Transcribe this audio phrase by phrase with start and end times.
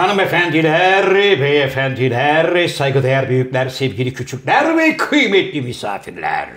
[0.00, 6.48] hanımefendiler, beyefendiler, saygıdeğer büyükler, sevgili küçükler ve kıymetli misafirler.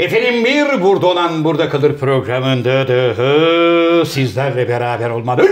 [0.00, 5.50] Efendim bir burada olan burada kalır programında da sizlerle beraber olmanın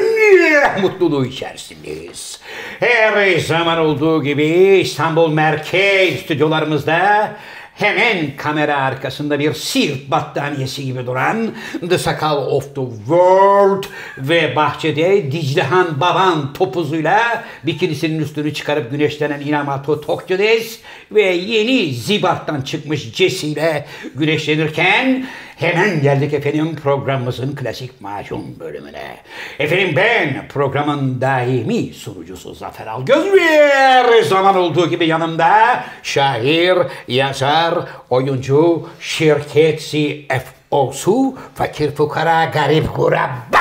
[0.83, 2.41] mutluluğu içerisindeyiz.
[2.81, 4.47] Her zaman olduğu gibi
[4.83, 7.33] İstanbul Merkez stüdyolarımızda
[7.81, 11.51] hemen kamera arkasında bir sirt battaniyesi gibi duran
[11.89, 13.85] The Sakal of the World
[14.19, 20.79] ve bahçede Diclehan Baban topuzuyla bikinisinin üstünü çıkarıp güneşlenen Inamato Tokyo'des
[21.13, 25.27] ve yeni Zibart'tan çıkmış Jesse ile güneşlenirken
[25.61, 29.17] hemen geldik efendim programımızın klasik macun bölümüne.
[29.59, 37.75] Efendim ben programın daimi sunucusu Zafer Algöz ve her zaman olduğu gibi yanımda şair, yazar,
[38.11, 43.61] oyuncu, şirket CFO'su, fakir fukara, garip kurabba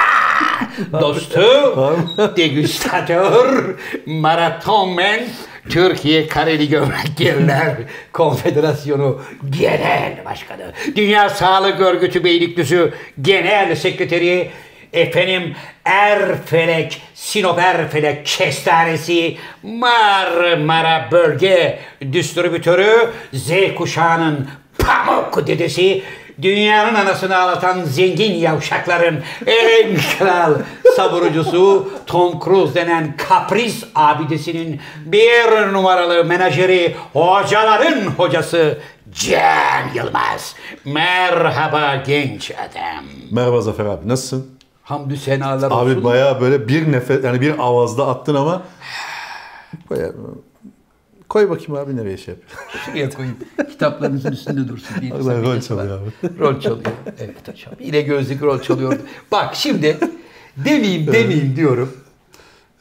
[1.02, 1.42] dostu,
[2.38, 5.20] degüstatör, maratonmen,
[5.70, 7.76] Türkiye Kareli Gömlek Giyerler
[8.14, 14.50] Konfederasyonu Genel Başkanı, Dünya Sağlık Örgütü Beylikdüzü Genel Sekreteri,
[14.94, 21.80] efendim Erfelek, Sinop Erfelek Kestanesi, Marmara Bölge
[22.14, 24.48] Distribütörü, Z kuşağının
[24.80, 26.02] pamuk dedesi,
[26.42, 30.54] dünyanın anasını ağlatan zengin yavşakların en kral
[30.96, 38.78] savurucusu Tom Cruise denen kapris abidesinin bir numaralı menajeri hocaların hocası
[39.12, 40.56] Can Yılmaz.
[40.86, 43.06] Merhaba genç adam.
[43.32, 44.60] Merhaba Zafer abi nasılsın?
[44.84, 45.96] Hamdü senalar olsun.
[45.96, 48.62] Abi bayağı böyle bir nefes yani bir avazda attın ama
[49.90, 50.16] bayağı
[51.30, 52.44] koy bakayım abi nereye şey yap.
[52.86, 53.38] Şuraya koyayım.
[53.72, 54.96] Kitaplarınızın üstünde dursun.
[55.02, 56.40] Bir sakıncası rol çalıyor abi.
[56.40, 56.86] Rol çalıyor.
[57.20, 57.74] Evet hocam.
[57.80, 58.98] Yine gözlük rol çalıyordu.
[59.32, 59.98] Bak şimdi
[60.58, 61.94] demeyeyim demeyeyim diyorum.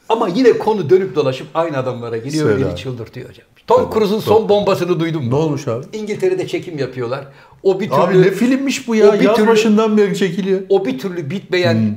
[0.09, 2.79] Ama yine konu dönüp dolaşıp aynı adamlara geliyor Söyle beni abi.
[2.79, 3.45] çıldırtıyor hocam.
[3.67, 5.31] Tom Cruise'un son bombasını duydun mu?
[5.31, 5.85] Ne olmuş abi?
[5.93, 7.27] İngiltere'de çekim yapıyorlar.
[7.63, 9.09] O bir türlü Abi ne filmmiş bu ya?
[9.09, 10.61] o bir Yaz türlü- başından beri çekiliyor.
[10.69, 11.95] o bir türlü bitmeyen Hmm.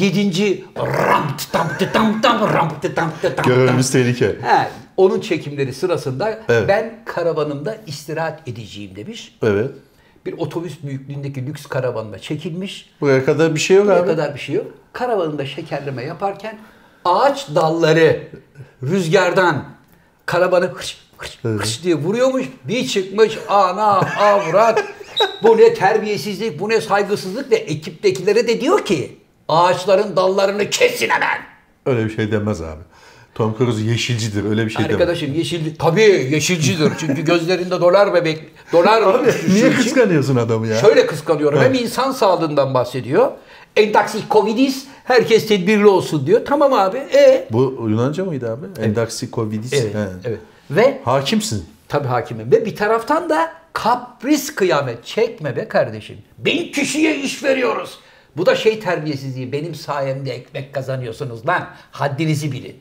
[0.00, 4.26] yedinci ram tam tam tam ram tam tam Görevimiz tehlike.
[4.26, 4.68] He,
[5.00, 6.68] onun çekimleri sırasında Evet.
[6.68, 9.38] ben karavanımda istirahat edeceğim demiş.
[9.42, 9.70] Evet.
[10.26, 12.90] Bir otobüs büyüklüğündeki lüks karavanla çekilmiş.
[13.00, 14.06] Buraya kadar bir şey yok Ne abi.
[14.06, 14.66] kadar bir şey yok.
[14.92, 16.58] Karavanında şekerleme yaparken
[17.04, 18.28] ağaç dalları
[18.82, 19.64] rüzgardan
[20.26, 22.46] karavanı hırç hırç hırç diye vuruyormuş.
[22.64, 24.84] Bir çıkmış ana avrat.
[25.42, 29.18] Bu ne terbiyesizlik, bu ne saygısızlık ve ekiptekilere de diyor ki
[29.48, 31.38] ağaçların dallarını kesin hemen.
[31.86, 32.80] Öyle bir şey demez abi.
[33.40, 34.94] Tom Cruise yeşilcidir öyle bir şey demez.
[34.94, 36.92] Arkadaşım yeşil tabii yeşilcidir.
[36.98, 38.38] Çünkü gözlerinde dolar bebek
[38.72, 40.76] dolar Abi niye kıskanıyorsun adamı ya?
[40.76, 41.60] Şöyle kıskanıyorum.
[41.60, 43.32] Hem insan sağlığından bahsediyor.
[43.76, 46.40] Endaksi covidis herkes tedbirli olsun diyor.
[46.44, 46.98] Tamam abi.
[46.98, 48.82] E Bu Yunanca mıydı abi?
[48.82, 49.72] Endaksikovidis.
[49.72, 49.94] Evet.
[49.94, 50.08] He.
[50.24, 50.40] Evet.
[50.70, 51.64] Ve Hakimsin.
[51.88, 52.52] tabii hakimim.
[52.52, 55.04] Ve bir taraftan da kapris kıyamet.
[55.04, 56.16] Çekme be kardeşim.
[56.38, 57.98] Bin kişiye iş veriyoruz.
[58.36, 59.52] Bu da şey terbiyesizliği.
[59.52, 61.68] Benim sayemde ekmek kazanıyorsunuz lan.
[61.90, 62.76] Haddinizi bilin.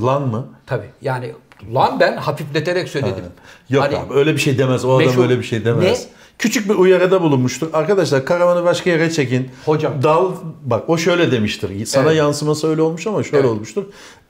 [0.00, 0.46] Lan mı?
[0.66, 1.32] Tabii yani
[1.74, 3.24] lan ben hafifleterek söyledim.
[3.70, 4.84] Yok Hani abi öyle bir şey demez.
[4.84, 5.84] O adam Meşhur- öyle bir şey demez.
[6.00, 6.06] Ne?
[6.38, 7.68] Küçük bir uyarıda bulunmuştur.
[7.72, 9.48] Arkadaşlar karavanı başka yere çekin.
[9.64, 10.02] Hocam.
[10.02, 10.32] Dal
[10.62, 11.86] bak o şöyle demiştir.
[11.86, 12.16] Sana Evet.
[12.16, 13.50] yansıması öyle olmuş ama şöyle Evet.
[13.50, 13.84] olmuştur.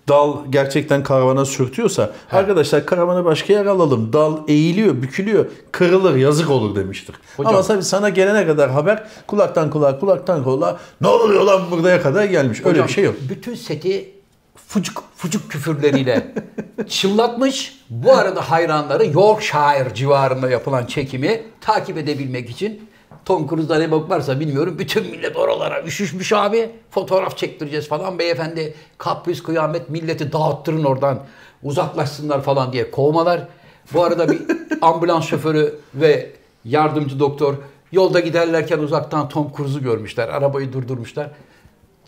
[0.08, 4.12] Dal gerçekten karavana sürtüyorsa arkadaşlar karavanı başka yere alalım.
[4.12, 7.14] Dal eğiliyor, bükülüyor, kırılır, yazık olur demiştir.
[7.36, 7.54] Hocam.
[7.54, 12.24] Ama tabii sana gelene kadar haber kulaktan kulağa, kulaktan kulağa ne oluyor lan buraya kadar
[12.24, 12.58] gelmiş.
[12.60, 13.14] Öyle Hocam, bir şey yok.
[13.28, 14.10] Bütün seti
[14.56, 16.34] fucuk fucuk küfürleriyle
[16.88, 17.82] çıllatmış.
[17.90, 22.88] Bu arada hayranları Yorkshire civarında yapılan çekimi takip edebilmek için
[23.24, 24.76] Tom Cruise'da ne bok varsa bilmiyorum.
[24.78, 26.70] Bütün millet oralara üşüşmüş abi.
[26.90, 28.18] Fotoğraf çektireceğiz falan.
[28.18, 31.18] Beyefendi kapris kıyamet milleti dağıttırın oradan.
[31.62, 33.48] Uzaklaşsınlar falan diye kovmalar.
[33.92, 34.40] Bu arada bir
[34.82, 36.30] ambulans şoförü ve
[36.64, 37.54] yardımcı doktor
[37.92, 40.28] yolda giderlerken uzaktan Tom Cruise'u görmüşler.
[40.28, 41.30] Arabayı durdurmuşlar.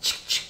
[0.01, 0.44] Çık çık.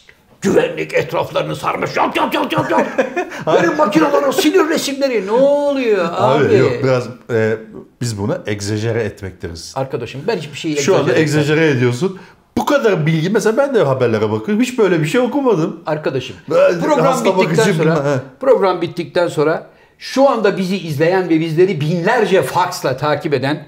[0.45, 1.97] Güvenlik etraflarını sarmış.
[1.97, 2.87] Yap yap yap yap yap.
[3.47, 5.27] Böyle makinelerin sinir resimleri.
[5.27, 6.45] Ne oluyor abi?
[6.45, 7.57] Abi, yok biraz e,
[8.01, 9.73] biz buna egzajere etmek deriz.
[9.75, 11.41] Arkadaşım ben hiçbir şeyi Şu anda egzajere etmem.
[11.43, 12.19] egzajere ediyorsun.
[12.57, 14.63] Bu kadar bilgi mesela ben de haberlere bakıyorum.
[14.63, 15.79] Hiç böyle bir şey okumadım.
[15.85, 18.19] Arkadaşım Ben program bittikten sonra he.
[18.39, 23.65] program bittikten sonra şu anda bizi izleyen ve bizleri binlerce faksla takip eden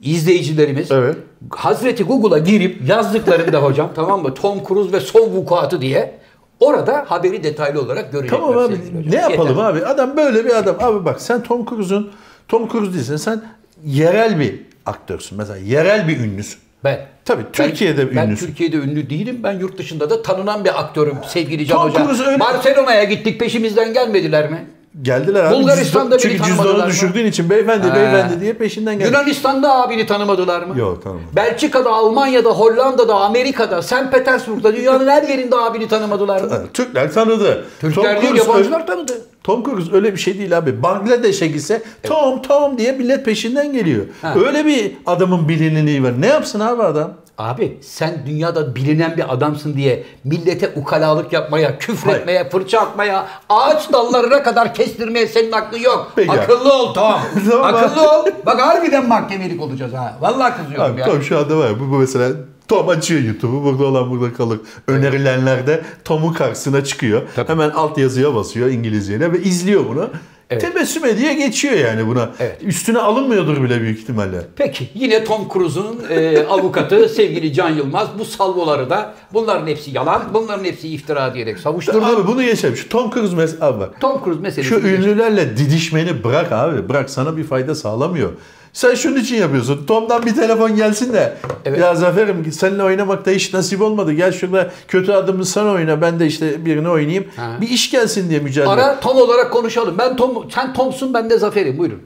[0.00, 1.16] izleyicilerimiz Evet.
[1.50, 6.18] Hazreti Google'a girip yazdıklarında hocam tamam mı Tom Cruise ve son vukuatı diye
[6.60, 8.38] orada haberi detaylı olarak görecekler.
[8.40, 8.78] Tamam abi
[9.10, 9.64] ne yapalım Yeter.
[9.64, 9.86] abi?
[9.86, 10.76] Adam böyle bir adam.
[10.80, 12.10] Abi bak sen Tom Cruise'un
[12.48, 13.16] Tom Cruise değilsin.
[13.16, 13.42] Sen
[13.84, 14.54] yerel bir
[14.86, 15.38] aktörsün.
[15.38, 16.58] Mesela yerel bir ünlüsün.
[16.84, 17.00] Ben.
[17.24, 18.46] Tabii, Türkiye'de ben, Ben ünlüsün.
[18.46, 19.40] Türkiye'de ünlü değilim.
[19.42, 22.26] Ben yurt dışında da tanınan bir aktörüm sevgili Can Tom Hoca.
[22.26, 24.66] Öyle- Barcelona'ya gittik peşimizden gelmediler mi?
[25.02, 25.54] Geldiler abi.
[25.54, 26.92] Bulgaristan'da Cüzdan- beni Çünkü tanımadılar cüzdanı mı?
[26.92, 29.08] düşürdüğün için beyefendi beyefendi diye peşinden geldi.
[29.08, 30.78] Yunanistan'da abini tanımadılar mı?
[30.78, 31.28] Yok, tanımadım.
[31.36, 34.10] Belçika'da, Almanya'da, Hollanda'da, Amerika'da, St.
[34.12, 36.50] Petersburg'da dünyanın her yerinde abini tanımadılar mı?
[36.74, 37.64] Türkler tanıdı.
[37.80, 39.12] Türkler Tom değil Cruise yabancılar tanıdı.
[39.44, 40.82] Tom Cruise öyle bir şey değil abi.
[40.82, 44.04] Bangladeş'e gitse Tom Tom diye millet peşinden geliyor.
[44.22, 44.34] Ha.
[44.46, 46.20] Öyle bir adamın bilinirliği var.
[46.20, 47.12] Ne yapsın abi adam?
[47.38, 54.42] Abi sen dünyada bilinen bir adamsın diye millete ukalalık yapmaya, küfretmeye, fırça atmaya, ağaç dallarına
[54.42, 56.12] kadar kestirmeye senin aklın yok.
[56.16, 56.32] Peki.
[56.32, 57.14] Akıllı ol Tom.
[57.50, 57.74] Tamam.
[57.74, 58.26] Akıllı ol.
[58.46, 60.16] Bak harbiden mahkemelik olacağız ha.
[60.20, 61.06] Vallahi kızıyorum Abi ya.
[61.06, 61.68] Tom şu anda var.
[61.68, 62.30] ya, Bu, bu mesela
[62.68, 63.64] Tom açıyor YouTube'u.
[63.64, 64.60] Burada olan burada kalır.
[64.86, 67.22] Önerilenlerde Tom'un karşısına çıkıyor.
[67.46, 70.10] Hemen alt yazıya basıyor İngilizceyle ve izliyor bunu.
[70.50, 70.62] Evet.
[70.62, 72.30] Tebessüm ediyor geçiyor yani buna.
[72.40, 72.58] Evet.
[72.62, 74.40] Üstüne alınmıyordur bile büyük ihtimalle.
[74.56, 80.22] Peki yine Tom Cruise'un e, avukatı sevgili Can Yılmaz bu salvoları da bunların hepsi yalan,
[80.34, 82.04] bunların hepsi iftira diyerek savuşturdu.
[82.04, 82.76] Abi bunu geçelim.
[82.76, 84.00] Şu Tom Cruise mesela abi bak.
[84.00, 84.68] Tom Cruise meselesi.
[84.68, 86.88] Şu ünlülerle didişmeni bırak abi.
[86.88, 88.32] Bırak sana bir fayda sağlamıyor.
[88.78, 89.86] Sen şunun için yapıyorsun.
[89.86, 91.36] Tom'dan bir telefon gelsin de.
[91.64, 91.78] Evet.
[91.78, 94.12] Ya Zafer'im seninle oynamakta hiç nasip olmadı.
[94.12, 96.00] Gel şurada kötü adımı sen oyna.
[96.00, 97.24] Ben de işte birini oynayayım.
[97.36, 97.56] Ha.
[97.60, 98.70] Bir iş gelsin diye mücadele.
[98.70, 99.94] Ara Tom olarak konuşalım.
[99.98, 101.78] Ben Tom, sen Tom'sun ben de Zafer'im.
[101.78, 102.02] Buyurun.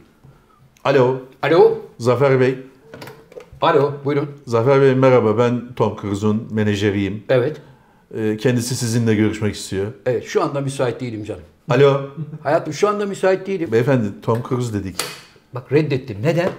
[0.84, 1.16] Alo.
[1.42, 1.78] Alo.
[1.98, 2.58] Zafer Bey.
[3.60, 3.92] Alo.
[4.04, 4.28] Buyurun.
[4.46, 5.38] Zafer Bey merhaba.
[5.38, 7.24] Ben Tom Cruise'un menajeriyim.
[7.28, 7.56] Evet.
[8.14, 9.86] Ee, Kendisi sizinle görüşmek istiyor.
[10.06, 10.24] Evet.
[10.26, 11.42] Şu anda müsait değilim canım.
[11.70, 12.00] Alo.
[12.42, 13.72] Hayatım şu anda müsait değilim.
[13.72, 14.96] Beyefendi Tom Cruise dedik.
[15.54, 16.22] Bak reddettim.
[16.22, 16.50] Neden?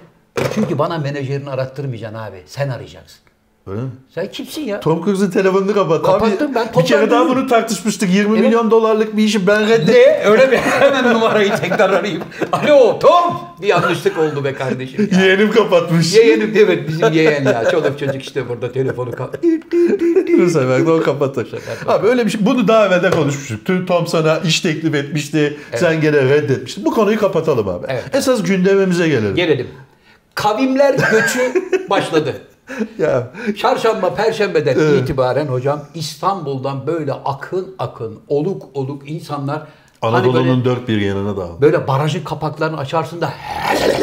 [0.56, 2.44] Çünkü bana menajerini arattırmayacaksın abi.
[2.46, 3.23] Sen arayacaksın.
[3.68, 3.90] Öyle mi?
[4.16, 4.80] Sen kimsin ya?
[4.80, 6.04] Tom Cruise'un telefonunu kapat.
[6.04, 8.10] Kapattım, Abi, ben bir kere daha bunu tartışmıştık.
[8.14, 8.46] 20 Evet.
[8.46, 9.88] milyon dolarlık bir işi ben reddet.
[9.96, 10.30] Ne?
[10.30, 10.58] Öyle mi?
[10.58, 12.24] Hemen numarayı tekrar arayayım.
[12.52, 13.40] Alo Tom!
[13.62, 15.22] Bir yanlışlık oldu be kardeşim ya.
[15.22, 16.14] Yeğenim kapatmış.
[16.16, 17.70] Yeğenim evet bizim yeğen ya.
[17.72, 19.44] Çoluk çocuk işte burada telefonu kap.
[20.40, 21.52] Bu sefer de o kapatır.
[21.88, 22.46] Abi öyle bir şey.
[22.46, 23.66] Bunu daha evvel de konuşmuştuk.
[23.66, 25.58] Tüm Tom sana iş teklif etmişti.
[25.76, 26.86] Sen gene reddetmiştin.
[26.86, 27.86] Bu konuyu kapatalım abi.
[27.90, 28.04] Evet.
[28.14, 29.36] Esas gündemimize gelelim.
[29.36, 29.68] Gelelim.
[30.36, 31.54] Kavimler göçü
[31.90, 32.34] başladı.
[33.00, 35.02] Ya Çarşamba, perşembeden Evet.
[35.04, 39.62] itibaren hocam İstanbul'dan böyle akın akın, oluk oluk insanlar
[40.02, 41.62] hani Anadolu'nun böyle, dört bir yanına dağıldı.
[41.62, 43.34] böyle barajın kapaklarını açarsın da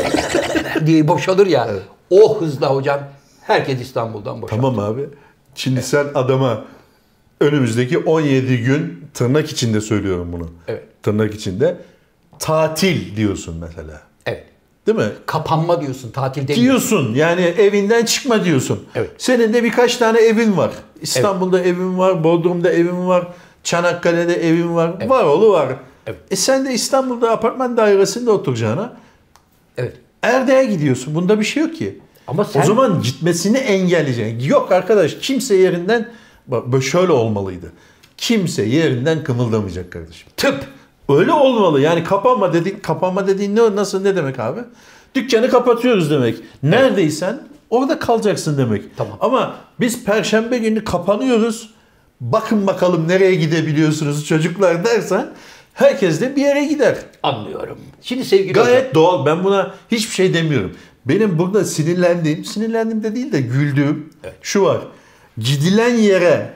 [0.87, 1.69] diye boşalır ya.
[2.11, 3.01] O hızla hocam
[3.43, 4.63] herkes İstanbul'dan boşaldı.
[4.63, 5.09] Tamam abi.
[5.55, 6.65] Şimdi sen adama
[7.41, 10.47] önümüzdeki 17 gün tırnak içinde söylüyorum bunu.
[10.69, 10.85] Evet.
[11.03, 11.77] Tırnak içinde
[12.39, 14.01] tatil diyorsun mesela.
[14.91, 14.99] Evet.
[15.01, 15.15] Değil mi?
[15.27, 16.61] Kapanma diyorsun, tatil değil.
[16.61, 18.85] Diyorsun yani evinden çıkma diyorsun.
[18.95, 19.11] Evet.
[19.19, 20.71] Senin de birkaç tane evin var.
[21.03, 23.29] İstanbul'da evin var, Bodrum'da evin var,
[23.65, 25.69] Çanakkale'de evin var, var oğlu var.
[26.07, 26.19] Evet.
[26.31, 28.97] E sen de İstanbul'da apartman dairesinde oturacağına
[29.79, 29.95] Evet.
[30.23, 31.15] Erdek'e gidiyorsun.
[31.15, 31.99] Bunda bir şey yok ki.
[32.27, 34.49] Ama sen- O zaman gitmesini engelleyeceksin.
[34.49, 36.09] Yok arkadaş kimse yerinden
[36.47, 37.73] bak şöyle olmalıydı.
[38.17, 40.29] Kimse yerinden kımıldamayacak kardeşim.
[40.37, 40.65] Tıp.
[41.11, 41.81] Öyle olmalı.
[41.81, 44.61] Yani kapanma dediğin, kapanma dediğin ne nasıl ne demek abi?
[45.15, 46.37] Dükkanı kapatıyoruz demek.
[46.63, 47.41] Neredeysen
[47.71, 48.97] orada kalacaksın demek.
[48.97, 49.19] Tamam.
[49.21, 51.71] Ama biz perşembe günü kapanıyoruz.
[52.21, 55.27] Bakın bakalım nereye gidebiliyorsunuz çocuklar dersen
[55.75, 56.97] herkes de bir yere gider.
[57.23, 57.79] Anlıyorum.
[58.03, 58.65] Şimdi sevgili hocam.
[58.65, 59.27] Gayet doğal.
[59.27, 60.77] Ben buna hiçbir şey demiyorum.
[61.05, 64.11] Benim burada sinirlendiğim, sinirlendiğim de değil de güldüğüm
[64.43, 64.81] şu var.
[65.39, 66.53] Gidilen yere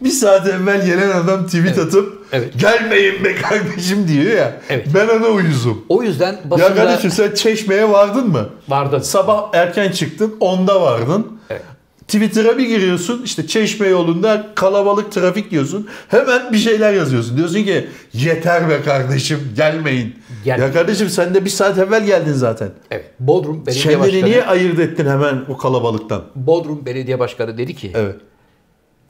[0.00, 2.52] bir saat evvel gelen adam tweet atıp Evet.
[2.60, 4.60] gelmeyin be kardeşim diyor ya.
[4.68, 4.86] Evet.
[4.94, 5.84] Ben ona uyuzum.
[5.88, 8.48] O yüzden Ya basında kardeşim sen Çeşme'ye vardın mı?
[8.68, 8.98] vardın.
[8.98, 11.26] Sabah erken çıktın, 10'da vardın.
[11.50, 11.62] Evet.
[12.08, 15.88] Twitter'a bir giriyorsun işte Çeşme yolunda kalabalık trafik diyorsun.
[16.08, 17.36] Hemen bir şeyler yazıyorsun.
[17.36, 20.14] Diyorsun ki yeter be kardeşim gelmeyin.
[20.44, 20.58] Gel.
[20.58, 22.68] Ya kardeşim sen de bir saat evvel geldin zaten.
[22.90, 23.04] Evet.
[23.20, 24.24] Bodrum Belediye Kendini Başkanı.
[24.24, 26.22] niye ayırt ettin hemen o kalabalıktan?
[26.34, 28.16] Bodrum Belediye Başkanı dedi ki Evet.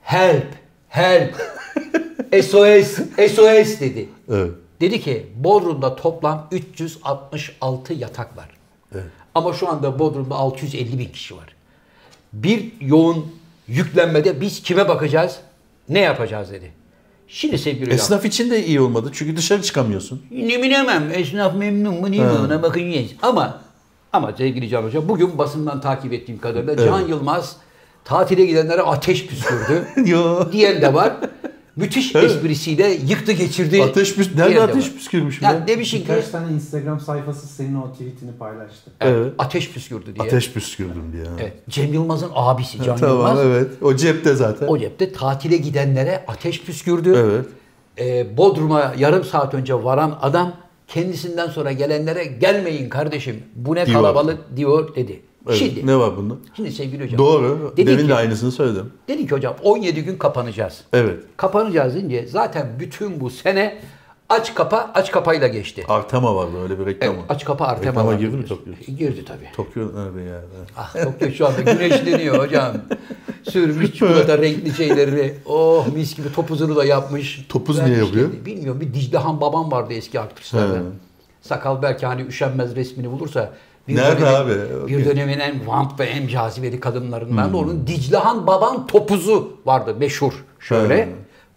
[0.05, 0.47] Help,
[0.87, 1.35] help,
[2.43, 2.99] SOS,
[3.35, 4.09] SOS dedi.
[4.29, 4.51] Evet.
[4.81, 8.49] Dedi ki Bodrum'da toplam 366 yatak var.
[9.35, 11.55] Ama şu anda Bodrum'da 650 bin kişi var.
[12.33, 13.25] Bir yoğun
[13.67, 15.39] yüklenmede biz kime bakacağız,
[15.89, 16.71] ne yapacağız dedi.
[17.27, 17.95] Şimdi sevgili hocam.
[17.95, 20.25] Esnaf için de iyi olmadı çünkü dışarı çıkamıyorsun.
[20.31, 21.11] Ne bilemem.
[21.13, 23.07] Esnaf memnun mu değil mi ona bakacağız.
[23.21, 23.61] Ama
[24.13, 27.57] ama sevgili Can Hoca bugün basından takip ettiğim kadarıyla Can Yılmaz
[28.05, 29.87] tatile gidenlere ateş püskürdü.
[30.51, 31.13] Diyen de var.
[31.75, 33.83] Müthiş esprisiyle yıktı geçirdi.
[33.83, 35.67] Ateş püs- Nerede de ateş püskürmüş Ya ya?
[35.67, 38.91] demişsin ki Birkaç tane Instagram sayfası senin o tweetini paylaştı.
[39.01, 39.33] Evet.
[39.37, 40.27] ateş püskürdü diye.
[40.27, 41.23] Ateş püskürdüm diye.
[41.41, 41.53] Evet.
[41.69, 43.39] Cem Yılmaz'ın abisi Can Tamam Yılmaz.
[43.45, 43.67] evet.
[43.81, 44.67] O cepte zaten.
[44.67, 47.13] O cepte tatile gidenlere ateş püskürdü.
[47.17, 47.45] Evet.
[47.99, 50.53] Ee, Bodrum'a yarım saat önce varan adam
[50.87, 53.97] kendisinden sonra gelenlere gelmeyin kardeşim bu ne Diyor.
[53.97, 55.21] kalabalık diyor dedi.
[55.47, 56.33] Evet, Şimdi, ne var bunda?
[56.55, 57.17] şimdi sevgili hocam.
[57.17, 57.73] Doğru.
[57.77, 58.91] Demin ki- de aynısını söyledim.
[59.07, 60.81] Dedi ki hocam 17 gün kapanacağız.
[60.93, 61.19] Evet.
[61.37, 63.77] Kapanacağız deyince zaten bütün bu sene
[64.29, 65.83] aç kapa aç kapayla geçti.
[65.87, 68.45] Artema vardı öyle bir reklam Evet, aç kapa Artema Reklama var girdi mi.
[68.45, 68.73] Tokyo?
[68.97, 69.49] Girdi tabii.
[69.55, 70.41] Tokyo nerede ya?
[70.77, 72.73] Ah Tokyo şu anda güneşleniyor hocam.
[73.49, 75.33] Sürmüş çikolata renkli şeyleri.
[75.45, 77.45] Oh mis gibi topuzunu da yapmış.
[77.49, 78.29] Topuz niye yapıyor?
[78.45, 80.83] Bilmiyorum bir Diclehan babam vardı eski aktrislerden.
[81.41, 83.53] Sakal belki hani üşenmez resmini bulursa.
[83.87, 84.35] Nerede dönemin-
[84.83, 84.87] abi?
[84.87, 87.53] Bir dönemin en vamp ve en cazibeli kadınlarından Hmm.
[87.53, 90.33] da onun Diclehan baban topuzu vardı meşhur.
[90.59, 90.97] Şöyle.
[90.97, 91.09] He.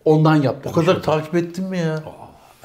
[0.04, 0.72] Ondan yaptım.
[0.72, 2.02] O kadar takip ettin mi ya?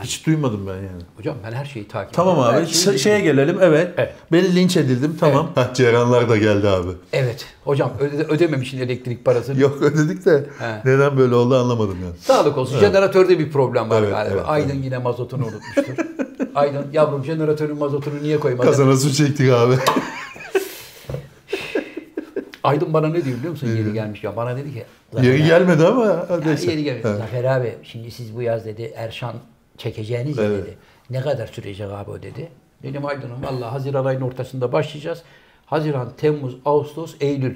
[0.03, 1.03] Hiç duymadım ben yani.
[1.17, 2.55] Hocam ben her şeyi takip Tamam ediyorum.
[2.55, 3.91] abi Her şeyi şeye gelelim evet.
[3.97, 4.13] Evet.
[4.31, 5.47] Beni linç edildim tamam.
[5.55, 6.89] Hah Ceyranlar da geldi abi.
[7.13, 7.45] Evet.
[7.63, 9.61] Hocam öde, ödememişsin elektrik parasını.
[9.61, 10.81] Yok ödedik de He.
[10.91, 12.15] neden böyle oldu anlamadım yani.
[12.19, 12.79] Sağlık olsun.
[12.79, 14.33] Jeneratörde bir problem var Evet, galiba.
[14.35, 16.05] evet, Aydın yine mazotunu unutmuştur.
[16.55, 18.67] Aydın yavrum jeneratörün mazotunu niye koymadın?
[18.69, 19.75] Kazana su çektik abi.
[22.63, 23.67] Aydın bana ne diyor biliyor musun?
[23.67, 24.35] Yeri gelmiş ya.
[24.35, 24.83] Bana dedi ki.
[25.13, 26.71] "Zafer Yeri abi- gelmedi ama Ya neyse.
[26.71, 27.03] yeri gelmiş.
[27.05, 27.13] He.
[27.15, 29.33] Zafer abi şimdi siz bu yaz dedi Erşan
[29.77, 30.63] çekeceğiniz Evet.
[30.67, 30.77] dedi.
[31.09, 32.49] Ne kadar sürecek abi o dedi.
[32.83, 35.21] Dedim Aydın'ım valla Haziran ayının ortasında başlayacağız.
[35.65, 37.55] Haziran, Temmuz, Ağustos, Eylül.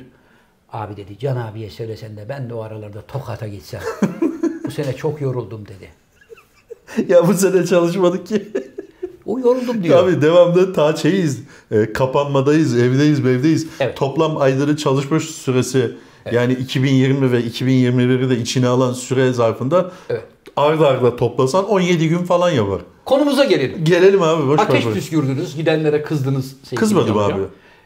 [0.73, 3.81] Abi dedi Can abiye söylesen de ben de o aralarda Tokat'a gitsem.
[4.65, 5.89] bu sene çok yoruldum dedi.
[7.13, 8.47] Ya bu sene çalışmadık ki.
[9.27, 10.03] O yoruldum diyor.
[10.03, 11.43] Abi devamlı ta şeyiz.
[11.71, 13.67] e, kapanmadayız, evdeyiz, evdeyiz.
[13.79, 13.97] Evet.
[13.97, 15.91] Toplam ayları çalışma süresi
[16.31, 20.23] yani 2020 ve 2021'i de içine alan süre zarfında Evet.
[20.55, 22.81] arda arda toplasan 17 gün falan yapar.
[23.05, 23.83] Konumuza gelelim.
[23.83, 24.59] Gelelim abi boş.
[24.59, 26.55] Ateş püskürdünüz, gidenlere kızdınız.
[26.75, 27.41] Kızmadım abi.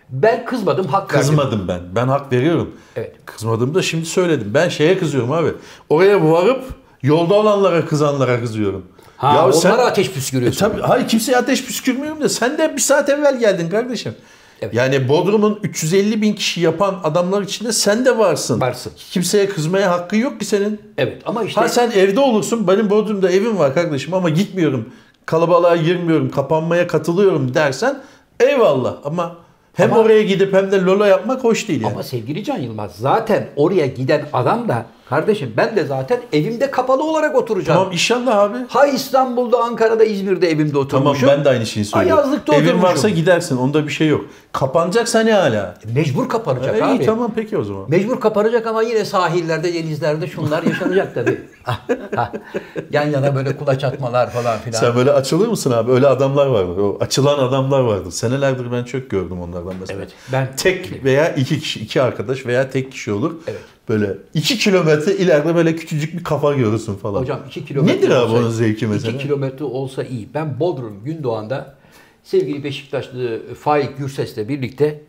[0.10, 1.28] Ben kızmadım, hak verdim.
[1.28, 1.80] Kızmadım ben.
[1.96, 2.72] Ben hak veriyorum.
[2.96, 3.16] Evet.
[3.26, 4.52] Kızmadım da şimdi söyledim.
[4.54, 5.50] Ben şeye kızıyorum abi.
[5.90, 6.64] Oraya varıp
[7.04, 8.84] yolda olanlara kızanlara kızıyorum.
[9.22, 10.60] Ha, Ya onlara sen- ateş E püskürüyorsun.
[10.60, 14.16] tabii, hayır kimseye ateş püskürmüyorum da sen de bir saat evvel geldin kardeşim.
[14.62, 14.74] Evet.
[14.74, 18.62] Yani Bodrum'un 350 bin kişi yapan adamlar içinde sen de varsın.
[18.62, 18.92] Varsın.
[19.12, 20.82] Kimseye kızmaya hakkın yok ki senin.
[20.98, 22.68] Evet ama işte Ha sen evde olursun.
[22.68, 24.90] Benim Bodrum'da evim var kardeşim ama gitmiyorum.
[25.25, 26.32] Kalabalığa girmiyorum.
[26.32, 28.00] Kapanmaya katılıyorum dersen
[28.40, 28.94] eyvallah.
[29.04, 29.36] Ama
[29.74, 31.94] hem Ama- oraya gidip hem de lola yapmak hoş değil yani.
[31.94, 37.03] ama sevgili Can Yılmaz zaten oraya giden adam da kardeşim ben de zaten evimde kapalı
[37.03, 37.77] olarak oturacağım.
[37.80, 38.58] Tamam inşallah abi.
[38.70, 41.27] Ha İstanbul'da, Ankara'da, İzmir'de evimde Tamam oturmuşum.
[41.30, 42.24] ben de aynı şeyi söylüyorum.
[42.24, 42.89] yazlıkta Evin oturmuşum.
[42.89, 43.58] varsa gidersin.
[43.58, 44.25] Onda bir şey yok.
[44.51, 45.75] Kapanacaksa ne hala?
[45.96, 46.98] Mecbur kapanacak E, abi.
[47.03, 47.84] iyi tamam peki o zaman.
[47.88, 51.41] Mecbur kapanacak ama yine sahillerde, denizlerde şunlar yaşanacak tabii.
[52.91, 54.80] Yan yana böyle kulaç atmalar falan filan.
[54.80, 55.91] Sen böyle açılır mısın abi?
[55.91, 56.77] Öyle adamlar vardır.
[56.77, 58.12] O açılan adamlar vardır.
[58.12, 60.00] Senelerdir ben çok gördüm onlardan mesela.
[60.00, 63.34] Evet, ben- tek veya iki kişi, iki arkadaş veya tek kişi olur.
[63.48, 63.60] Evet.
[63.92, 67.22] Böyle iki kilometre ileride böyle küçücük bir kafa görürsün falan.
[67.22, 69.12] Hocam 2 kilometre Nedir abi olsa- onun zevki mesela?
[69.16, 70.28] 2 kilometre olsa iyi.
[70.34, 71.76] Ben Bodrum Gündoğan'da
[72.24, 75.02] sevgili Beşiktaşlı Faik Gürses'le birlikte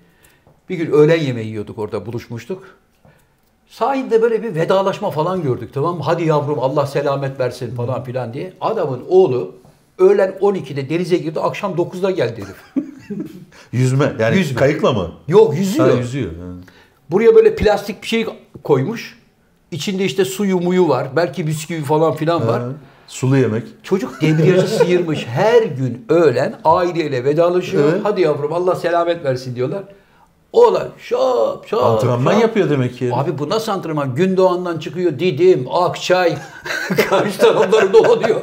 [0.69, 2.65] bir gün öğlen yemeği yiyorduk orada buluşmuştuk.
[3.69, 6.03] Sahilde böyle bir vedalaşma falan gördük tamam mı?
[6.05, 8.53] Hadi yavrum Allah selamet versin falan filan diye.
[8.61, 9.55] Adamın oğlu
[9.99, 12.87] öğlen 12'de denize girdi akşam 9'da geldi herif.
[13.73, 14.13] Yüzme.
[14.21, 14.57] Yani Yüzme.
[14.57, 15.13] kayıkla mı?
[15.29, 15.91] Yok yüzüyor.
[15.91, 16.31] Ha, yüzüyor.
[16.31, 16.47] Ha.
[17.11, 18.27] Buraya böyle plastik bir şey
[18.65, 19.19] koymuş.
[19.71, 21.09] İçinde işte suyu muyu var.
[21.17, 22.61] Belki bisküvi falan filan var.
[22.61, 22.69] Ha.
[23.09, 23.63] Sulu yemek.
[23.83, 25.27] Çocuk debriyajı sıyırmış.
[25.27, 27.93] Her gün öğlen aileyle vedalaşıyor.
[27.93, 28.01] Evet.
[28.05, 29.83] Hadi yavrum Allah selamet versin diyorlar.
[30.53, 32.43] Oğlan şap şap Antrenman şap.
[32.43, 33.11] yapıyor demek ki.
[33.15, 34.15] Abi bu nasıl antrenman?
[34.15, 36.37] Gündoğan'dan çıkıyor Didim, Akçay.
[37.09, 38.41] Karşı tarafları dolanıyor.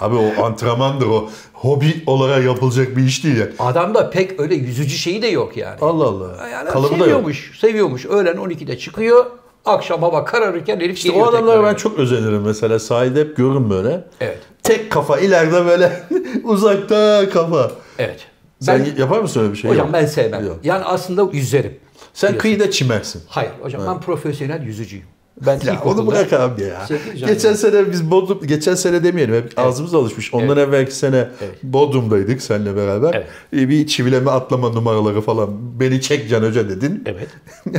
[0.00, 1.30] Abi o antrenmandır o.
[1.52, 3.46] Hobi olarak yapılacak bir iş değil ya.
[3.58, 5.76] Adamda pek öyle yüzücü şeyi de yok yani.
[5.80, 6.48] Allah Allah.
[6.48, 7.02] Yani Kalıbı da yok.
[7.04, 8.06] seviyormuş, seviyormuş.
[8.06, 9.26] Öğlen 12'de çıkıyor.
[9.64, 12.78] Akşam hava kararırken herif İşte geliyor o adamlara ben çok özenirim mesela.
[12.78, 14.04] Sahilde hep görürüm böyle.
[14.20, 14.38] Evet.
[14.62, 16.02] Tek kafa ileride böyle
[16.44, 17.70] uzakta kafa.
[17.98, 18.20] Evet.
[18.60, 19.70] Sen Ben, yapar mısın öyle bir şey?
[19.70, 19.94] hocam Yok.
[19.94, 20.46] ben sevmem.
[20.46, 20.56] Yok.
[20.64, 21.78] Yani aslında yüzerim.
[22.14, 22.40] Sen Biliyorsun.
[22.42, 23.22] kıyıda çimersin.
[23.28, 25.06] Hayır hocam ben profesyonel yüzücüyüm.
[25.46, 26.86] Ben Ya onu bırak abi ya.
[26.88, 27.02] Canım.
[27.26, 30.34] Geçen sene biz Bodrum, geçen sene demeyelim hep ağzımız alışmış.
[30.34, 31.62] Ondan evvelki sene Evet.
[31.62, 33.14] Bodrum'daydık seninle beraber.
[33.14, 33.26] Evet.
[33.52, 35.48] Ee, Bir çivileme atlama numaraları falan.
[35.80, 37.02] Beni çek Can Hoca dedin.
[37.06, 37.28] Evet.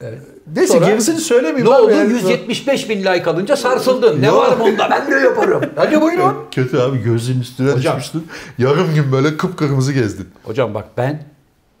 [0.00, 0.18] evet.
[0.56, 1.90] Neyse Sonra- gerisini söylemeyeyim Ne oldu?
[1.90, 2.12] yani.
[2.12, 4.22] 175 bin like alınca sarsıldın.
[4.22, 4.88] Ne var bunda?
[4.90, 5.62] Ben de yaparım.
[5.76, 6.34] Hadi buyurun.
[6.50, 7.96] Kötü abi gözünün üstüne Hocam.
[7.96, 8.26] düşmüştün.
[8.58, 10.28] Yarım gün böyle kıpkırmızı gezdin.
[10.44, 11.22] Hocam bak ben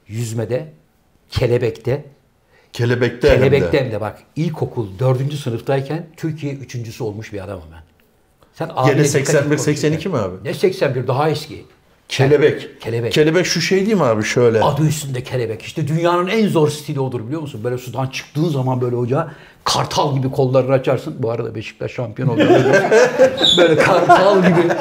[0.08, 0.66] yüzmede,
[1.30, 2.04] kelebekte,
[2.78, 3.36] Kelebekte de.
[3.36, 5.34] kelebekte hem de bak ilkokul 4.
[5.34, 7.82] sınıftayken Türkiye üçüncüsü olmuş bir adamım ben.
[8.54, 9.56] Sen Gene dikkat et 81 konuşurken.
[9.56, 10.34] 82 mi abi?
[10.44, 11.64] Ne 81 daha eski.
[12.08, 12.80] Kelebek.
[12.80, 13.12] Kelebek.
[13.12, 14.60] Kelebek şu şey değil mi abi şöyle?
[14.60, 15.62] Adı üstünde kelebek.
[15.62, 17.60] İşte dünyanın en zor stili odur biliyor musun?
[17.64, 19.28] Böyle sudan çıktığın zaman böyle hoca
[19.64, 21.14] kartal gibi kollarını açarsın.
[21.18, 22.40] Bu arada Beşiktaş şampiyon oldu.
[23.58, 24.72] böyle kartal gibi.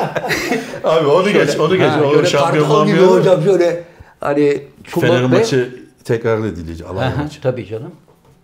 [0.84, 1.90] Abi onu geç onu geç.
[1.90, 3.84] Ha, o şöyle şampiyon kartal gibi hocam şöyle
[4.20, 6.88] Hani Fener maçı tekrar edilecek.
[6.88, 7.42] Alanya maçı.
[7.42, 7.92] Tabii canım.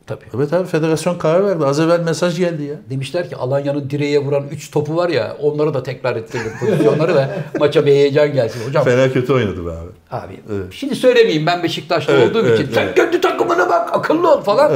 [0.08, 0.26] Tabii.
[0.38, 1.66] Evet abi federasyon karar verdi.
[1.66, 2.76] Az evvel mesaj geldi ya.
[2.90, 7.30] Demişler ki Alanya'nın direğe vuran 3 topu var ya onları da tekrar ettirelim pozisyonları da
[7.60, 8.68] maça bir heyecan gelsin.
[8.68, 9.90] Hocam Fener kötü oynadı be abi.
[10.12, 10.66] abi Evet.
[10.72, 12.96] şimdi söylemeyeyim ben Beşiktaşlı Evet, olduğum evet, için sen evet.
[12.96, 14.72] kendi takımına bak akıllı ol falan.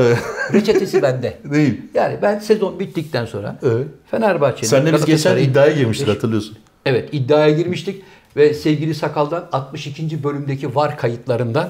[0.53, 1.37] Reçetesi bende.
[1.53, 1.81] Değil.
[1.93, 3.87] Yani ben sezon bittikten sonra Evet.
[4.11, 6.57] Fenerbahçe'nin Senle biz geçen iddiaya girmiştik hatırlıyorsun.
[6.85, 8.01] Evet iddiaya girmiştik
[8.35, 10.23] ve sevgili Sakal'dan 62.
[10.23, 11.69] bölümdeki var kayıtlarından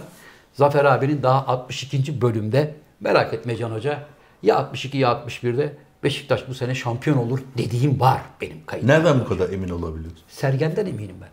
[0.57, 2.21] Zafer abinin daha 62.
[2.21, 4.05] bölümde merak etme Can Hoca
[4.43, 8.89] ya 62 ya 61'de Beşiktaş bu sene şampiyon olur dediğim var benim kayıtım.
[8.89, 10.23] Nereden bu kadar emin olabiliyorsun?
[10.27, 11.29] Sergen'den eminim ben.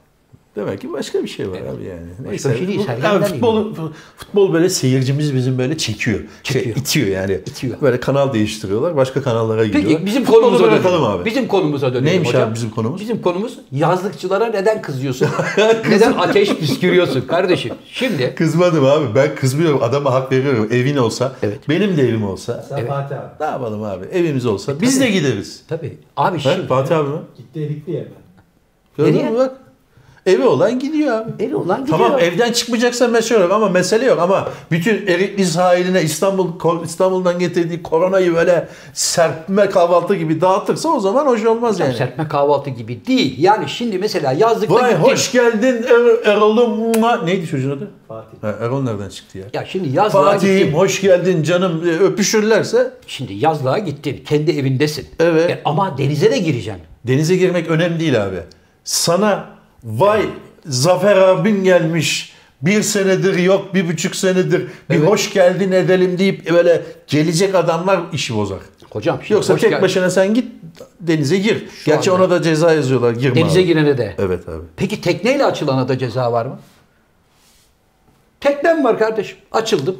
[0.56, 2.32] Demek ki başka bir şey var abi yani.
[2.32, 3.75] Başka bir şey değil, abi futbol,
[4.16, 6.20] futbol böyle seyircimiz bizim böyle çekiyor.
[6.42, 6.75] Çekiyor.
[6.75, 7.32] Şey, itiyor yani.
[7.34, 7.80] İtiyor.
[7.82, 8.96] Böyle kanal değiştiriyorlar.
[8.96, 9.92] Başka kanallara gidiyorlar.
[9.92, 11.04] Peki bizim konumuza dönelim.
[11.04, 11.25] abi.
[11.25, 12.49] Bizim konumuza dönelim Neymiş hocam.
[12.49, 13.00] abi bizim konumuz?
[13.00, 15.28] Bizim konumuz yazlıkçılara neden kızıyorsun?
[15.90, 17.75] neden ateş püskürüyorsun kardeşim?
[17.87, 19.04] Şimdi Kızmadım abi.
[19.14, 19.82] Ben kızmıyorum.
[19.82, 20.68] Adama hak veriyorum.
[20.73, 21.32] Evin olsa.
[21.42, 21.68] Evet.
[21.68, 22.66] Benim de evim olsa.
[22.68, 23.26] Sen Fatih abi.
[23.40, 24.04] Ne yapalım abi?
[24.04, 24.80] Evimiz olsa.
[24.80, 25.62] Biz de gideriz.
[25.68, 27.16] tabii abi He, şimdi Fatih abi mi?
[27.37, 28.08] Gitti Erikli'ye mi?
[28.96, 29.30] Gördün Nereye?
[29.30, 29.56] mü bak?
[30.26, 31.44] Evi olan gidiyor abi.
[31.44, 31.98] evi olan gidiyor.
[31.98, 36.48] Tamam evden çıkmayacaksa yok ama mesele yok ama bütün Erikli sahiline İstanbul
[36.84, 41.94] İstanbul'dan getirdiği koronayı böyle serpme kahvaltı gibi dağıtırsa o zaman hoş olmaz yani.
[41.96, 43.34] serpme kahvaltı gibi değil.
[43.38, 45.02] Yani şimdi mesela yazlıkta Vay gittin.
[45.04, 46.92] hoş geldin er, Erol'um.
[47.26, 47.90] Neydi çocuğun adı?
[48.08, 48.38] Fatih.
[48.40, 49.44] Ha, Erol nereden çıktı ya?
[49.52, 50.72] Ya şimdi yazlığa Fatih'im gittin.
[50.78, 54.22] hoş geldin canım e, öpüşürlerse Şimdi yazlığa gittin.
[54.28, 55.06] Kendi evindesin.
[55.20, 55.50] Evet.
[55.50, 56.82] E, ama denize de gireceksin.
[57.04, 58.36] denize girmek önemli değil abi.
[58.84, 59.53] Sana
[59.84, 60.26] vay
[60.66, 64.60] Zafer abin gelmiş bir senedir yok bir buçuk senedir
[64.90, 65.08] bir Evet.
[65.08, 68.58] hoş geldin edelim deyip böyle gelecek adamlar işi bozar.
[68.90, 69.82] Hocam şimdi Yoksa hoş tek geldin.
[69.82, 70.52] başına sen git
[71.00, 71.64] denize gir.
[71.86, 73.66] Gerçi anda- ona da ceza yazıyorlar girme Denize abi.
[73.66, 74.14] girene de.
[74.18, 74.62] Evet abi.
[74.76, 76.58] Peki tekneyle açılana da ceza var mı?
[78.40, 79.36] Teknem var kardeşim.
[79.52, 79.96] Açıldım.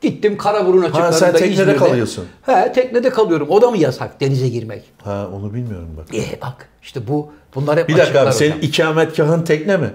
[0.00, 1.76] Gittim Karaburun açıklarında sen teknede İzmir'de.
[1.76, 2.24] kalıyorsun.
[2.46, 3.48] He teknede kalıyorum.
[3.50, 4.82] O da mı yasak denize girmek?
[5.04, 6.14] Ha onu bilmiyorum bak.
[6.14, 9.90] E bak işte bu bunlar hep Bir dakika abi senin ikametgahın tekne mi?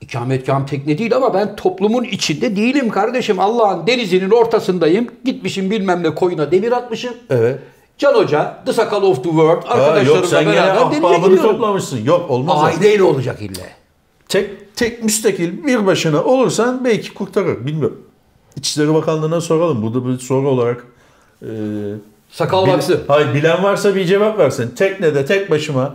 [0.00, 3.40] İkametgahım tekne değil ama ben toplumun içinde değilim kardeşim.
[3.40, 5.06] Allah'ın denizinin ortasındayım.
[5.24, 7.14] Gitmişim bilmem ne koyuna demir atmışım.
[7.30, 7.58] Evet.
[7.98, 11.50] Can Hoca, The Sakal of the World Ha, yok arkadaşlarımla sen gene beraber denize gidiyorum.
[11.52, 12.04] toplamışsın.
[12.04, 12.58] Yok olmaz.
[12.64, 13.62] Aileyle olacak ille.
[14.28, 17.66] Tek, tek müstakil bir başına olursan belki kurtarır.
[17.66, 18.02] Bilmiyorum.
[18.56, 19.82] İçişleri Bakanlığı'na soralım.
[19.82, 20.84] Burada bir soru olarak.
[21.42, 21.48] E,
[22.30, 24.74] Sakal bil- hayır bilen varsa bir cevap versin.
[24.76, 25.94] Teknede tek başıma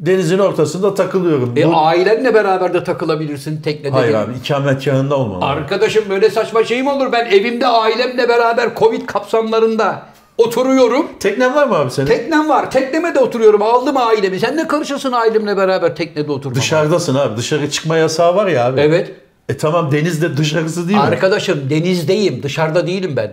[0.00, 1.52] denizin ortasında takılıyorum.
[1.56, 3.90] E, Bu- ailenle beraber de takılabilirsin teknede.
[3.92, 4.22] hayır değil.
[4.24, 5.44] abi ikametgahında olmalı.
[5.44, 7.12] Arkadaşım böyle saçma şey mi olur?
[7.12, 10.02] Ben evimde ailemle beraber Covid kapsamlarında
[10.38, 11.06] oturuyorum.
[11.20, 12.06] Teknen var mı abi senin?
[12.06, 12.70] Teknem var.
[12.70, 13.62] Tekneme de oturuyorum.
[13.62, 14.40] Aldım ailemi.
[14.40, 16.60] Sen ne karışırsın ailemle beraber teknede oturmama?
[16.60, 17.36] Dışarıdasın abi.
[17.36, 18.80] Dışarı çıkma yasağı var ya abi.
[18.80, 19.12] Evet.
[19.48, 21.04] E tamam denizde dışarısı değil mi?
[21.04, 22.42] Arkadaşım denizdeyim.
[22.42, 23.32] Dışarıda değilim ben.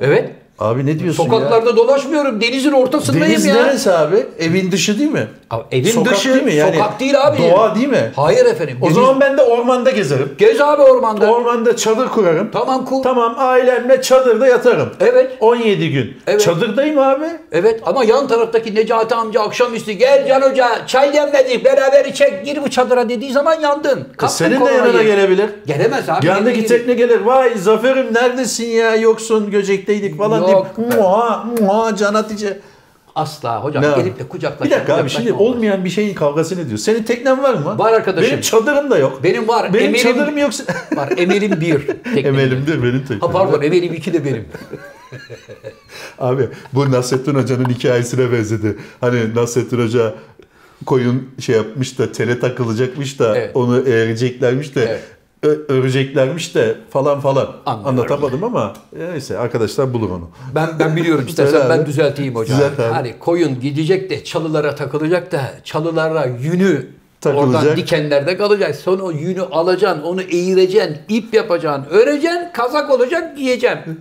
[0.00, 0.30] evet.
[0.58, 1.30] Abi ne diyorsun ya?
[1.30, 2.40] Sokaklarda dolaşmıyorum.
[2.40, 3.54] Denizin ortasındayım Deniz ya.
[3.54, 4.26] neresi abi?
[4.38, 5.26] Evin dışı değil mi?
[5.50, 6.34] Abi evin Sokak dışı.
[6.34, 6.54] değil mi?
[6.54, 7.38] Yani sokak değil abi.
[7.42, 8.12] Doğa değil mi?
[8.16, 8.78] Hayır efendim.
[8.82, 10.34] O deniz- zaman ben de ormanda gezerim.
[10.38, 11.32] Gez abi ormanda.
[11.32, 12.50] Ormanda çadır kurarım.
[12.52, 13.02] Tamam kur.
[13.02, 14.88] Tamam ailemle çadırda yatarım.
[15.00, 15.30] Evet.
[15.40, 16.16] 17 gün.
[16.26, 16.40] Evet.
[16.40, 17.24] Çadırdayım abi.
[17.52, 22.62] Evet ama yan taraftaki Necati amca akşamüstü gel Can Hoca çay demledik beraber içek gir
[22.62, 24.08] bu çadıra dediği zaman yandın.
[24.24, 25.50] E senin de yanına gelebilir.
[25.66, 26.26] Gelemez abi.
[26.26, 27.20] Yanına tekne gelir.
[27.20, 28.96] Vay Zafer'im neredesin ya?
[28.96, 30.78] Yoksun Göcek'teydik falan deyip.
[30.96, 32.60] Muha muha Can Hatice.
[33.14, 33.88] Asla hocam Ne?
[33.96, 34.66] gelip de kucaklaşan.
[34.66, 35.54] Bir dakika abi kucaklaşma şimdi olmaz.
[35.56, 36.78] olmayan bir şeyin kavgası ne diyor?
[36.78, 37.78] Senin teknen var mı?
[37.78, 38.30] Var arkadaşım.
[38.30, 39.20] Benim çadırım da yok.
[39.24, 39.74] Benim var.
[39.74, 40.64] Benim Emelim- çadırım yoksa...
[40.96, 41.86] Var emelim bir.
[41.86, 42.26] teknem.
[42.34, 43.20] Emelimdir benim teknem.
[43.20, 44.44] Ha pardon emelim iki de benim.
[46.18, 48.76] Abi bu Nasrettin Hoca'nın hikayesine benzedi.
[49.00, 50.14] Hani Nasrettin Hoca
[50.86, 53.56] koyun şey yapmış da tele takılacakmış da Evet.
[53.56, 55.00] onu eğeceklermiş de Evet.
[55.68, 57.48] Öreceklermiş de falan falan.
[57.66, 57.98] Anlıyorum.
[57.98, 58.72] Anlatamadım ama
[59.12, 60.28] neyse arkadaşlar bulur onu.
[60.54, 62.58] Ben ben biliyorum istersen ben düzelteyim hocam.
[62.58, 62.92] Düzelt abi.
[62.94, 66.86] Hani koyun gidecek de çalılara takılacak da çalılara yünü
[67.20, 67.62] Takılacak.
[67.62, 68.76] oradan dikenlerde kalacak.
[68.76, 74.00] Sonra o yünü alacaksın, onu eğireceksin, ip yapacaksın, öreceksin, kazak olacak, giyeceksin.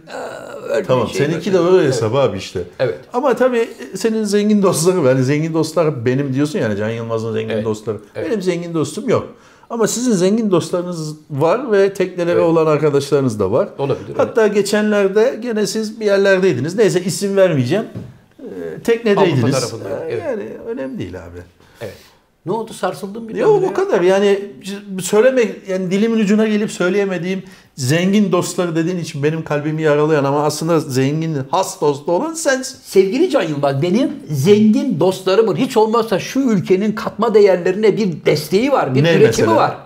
[0.80, 1.66] Bir Tamam şey seninki böyle.
[1.66, 2.60] de öyle hesabı abi işte.
[2.80, 2.98] Evet.
[3.14, 5.10] Ama tabii senin zengin dostları var.
[5.10, 7.66] Yani zengin dostlar benim diyorsun yani Can Yılmaz'ın zengin Evet.
[7.66, 7.98] dostları.
[8.16, 8.28] Evet.
[8.30, 9.28] Benim zengin dostum yok.
[9.70, 12.44] Ama sizin zengin dostlarınız var ve tekneleri Evet.
[12.44, 13.70] olan arkadaşlarınız da var.
[13.78, 14.20] Olabilir, evet.
[14.20, 16.76] Hatta geçenlerde gene siz bir yerlerdeydiniz.
[16.76, 17.86] Neyse isim vermeyeceğim.
[18.40, 19.44] Ee, teknedeydiniz.
[19.44, 20.24] Avrupa tarafında, Ee, evet.
[20.26, 21.40] Yani önemli değil abi.
[21.82, 21.94] Evet.
[22.46, 24.40] Ne oldu sarsıldın bir Yok o kadar yani
[25.02, 27.44] söyleme yani dilimin ucuna gelip söyleyemediğim
[27.76, 32.78] zengin dostları dediğin için benim kalbimi yaralayan ama aslında zengin has dostu olan sensin.
[32.84, 38.96] Sevgili Can Yılmaz benim zengin dostlarımın hiç olmazsa şu ülkenin katma değerlerine bir desteği var,
[38.96, 39.56] bir Ne üretimi mesela?
[39.56, 39.78] var.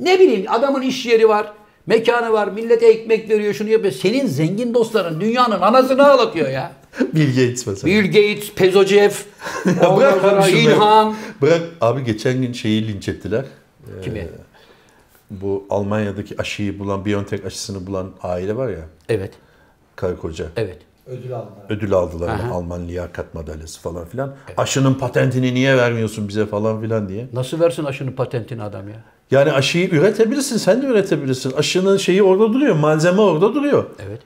[0.00, 1.52] Ne bileyim adamın iş yeri var.
[1.86, 2.48] Mekanı var.
[2.48, 3.54] Millete ekmek veriyor.
[3.54, 3.92] Şunu yapıyor.
[3.92, 6.72] Senin zengin dostların dünyanın anasını ağlatıyor ya.
[7.14, 7.94] Bill Gates mesela.
[7.94, 9.10] Bill Gates, Pezocev,
[9.66, 10.50] bırak sonra abi.
[10.50, 11.14] İlhan.
[11.42, 13.44] Bırak abi geçen gün şeyi linç ettiler.
[14.02, 14.28] Kimi?
[15.30, 18.84] Bu Almanya'daki aşıyı bulan, BioNTech aşısını bulan aile var ya.
[19.08, 19.32] Evet.
[19.96, 20.46] Karı koca.
[20.56, 20.78] Evet.
[21.06, 21.64] Ödül aldılar.
[21.68, 22.28] Ödül aldılar.
[22.28, 22.54] Aha.
[22.54, 24.34] Alman liyakat madalyası falan filan.
[24.56, 27.26] Aşının patentini niye vermiyorsun bize falan filan diye.
[27.32, 29.04] Nasıl versin aşının patentini adam ya?
[29.30, 30.56] Yani aşıyı üretebilirsin.
[30.56, 31.52] Sen de üretebilirsin.
[31.52, 32.74] Aşının şeyi orada duruyor.
[32.76, 33.84] Malzeme orada duruyor.
[34.06, 34.20] Evet.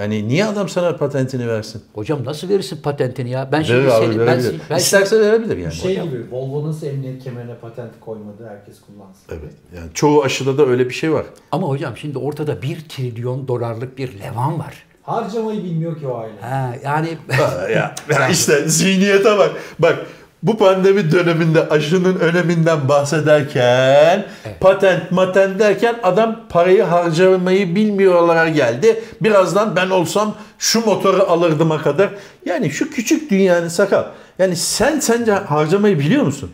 [0.00, 1.82] Yani niye adam sana patentini versin?
[1.94, 3.48] Hocam nasıl verirsin patentini ya?
[3.52, 4.60] Ben şimdi Verir abi seni, ben, verebilir.
[4.70, 5.72] ben İsterse verebilir yani.
[5.72, 9.22] Şey gibi Volvo nasıl emniyet kemerine patent koymadı herkes kullansın.
[9.30, 9.52] Evet.
[9.76, 11.24] Yani çoğu aşıda da öyle bir şey var.
[11.52, 14.84] Ama hocam şimdi ortada bir trilyon dolarlık bir levan var.
[15.02, 16.40] Harcamayı bilmiyor ki o aile.
[16.40, 17.08] Ha, yani
[17.74, 19.50] ya, ya işte zihniyete bak.
[19.78, 20.06] Bak
[20.42, 24.26] bu pandemi döneminde aşının öneminden bahsederken
[24.60, 29.04] patent matent derken adam parayı harcamayı bilmiyorlara geldi.
[29.20, 32.10] Birazdan ben olsam şu motoru alırdıma kadar.
[32.46, 34.04] Yani şu küçük dünyanın sakal.
[34.38, 36.50] Yani sen sence harcamayı biliyor musun?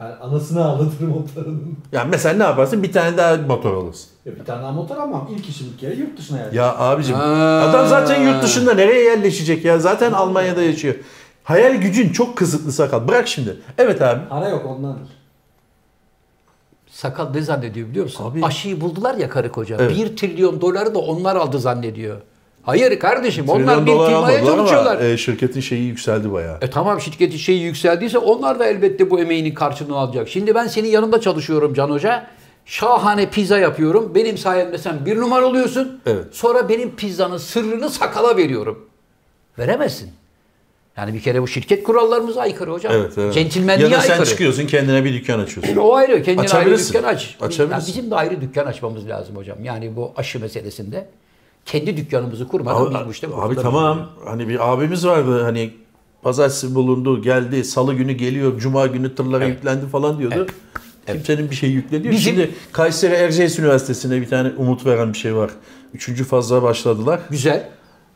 [0.00, 1.78] Ben anasını ağlatırım paranın.
[1.92, 2.82] Yani mesela ne yaparsın?
[2.82, 4.08] Bir tane daha motor alırsın.
[4.26, 5.30] Ya bir tane daha motor almam.
[5.36, 6.60] İlk işim bir kere yurt dışına yerleştim.
[6.60, 7.60] Ya abicim Aa.
[7.60, 9.78] adam zaten yurt dışında nereye yerleşecek ya?
[9.78, 10.94] Zaten Almanya'da yaşıyor.
[11.44, 13.08] Hayal gücün çok kısıtlı sakal.
[13.08, 13.56] Bırak şimdi.
[13.78, 14.28] Evet abi.
[14.28, 15.08] Para yok ondandır.
[16.90, 18.24] sakal ne zannediyor biliyor musun?
[18.24, 19.76] Abi- Aşıyı buldular ya karı koca.
[19.80, 19.96] Evet.
[19.96, 22.16] Bir trilyon doları da onlar aldı zannediyor.
[22.62, 25.00] Hayır kardeşim onlar Trilyon bir dolar firmaya ama, çalışıyorlar.
[25.00, 26.58] e, şirketin şeyi yükseldi bayağı.
[26.60, 30.28] E tamam şirketin şeyi yükseldiyse onlar da elbette bu emeğinin karşılığını alacak.
[30.28, 32.26] Şimdi ben senin yanında çalışıyorum Can Hoca.
[32.64, 34.14] Şahane pizza yapıyorum.
[34.14, 36.00] Benim sayemde sen bir numara oluyorsun.
[36.06, 36.24] Evet.
[36.32, 38.88] Sonra benim pizzanın sırrını sakala veriyorum.
[39.58, 40.10] Veremezsin.
[40.96, 42.92] Yani bir kere bu şirket kurallarımıza aykırı hocam.
[42.96, 43.34] Evet, evet.
[43.34, 44.28] Centilmenliğe ya da sen aykırı.
[44.28, 45.76] çıkıyorsun kendine bir dükkan açıyorsun.
[45.76, 46.22] O ayrı.
[46.22, 47.36] Kendine ayrı dükkan aç.
[47.40, 47.70] Açabilirsin.
[47.70, 49.64] Yani bizim de ayrı dükkan açmamız lazım hocam.
[49.64, 51.06] Yani bu aşı meselesinde.
[51.66, 54.10] Kendi dükkanımızı kurmadan Abi, biz bu işte abi tamam.
[54.24, 55.70] Hani bir abimiz vardı hani
[56.22, 60.46] pazartesi bulundu, geldi, salı günü geliyor, cuma günü tırlara yüklendi falan diyordu.
[61.06, 62.16] Kimsenin bir şey yükledi yok.
[62.16, 65.50] Bizim- Şimdi Kayseri Erciyes Üniversitesi'nde bir tane umut veren bir şey var.
[65.94, 67.20] Üçüncü fazla başladılar.
[67.30, 67.68] Güzel.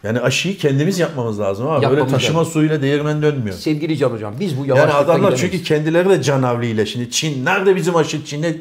[0.04, 2.52] Yani aşıyı kendimiz yapmamız lazım ama böyle taşıma lazım.
[2.52, 3.56] suyla değirmen dönmüyor.
[3.56, 5.40] Sevgili Can Hocam biz bu Yani yavaşlıkla adamlar gidemeyiz.
[5.52, 6.86] çünkü kendileri de canavliyle.
[6.86, 8.54] Şimdi Çin nerede bizim aşı Çin'e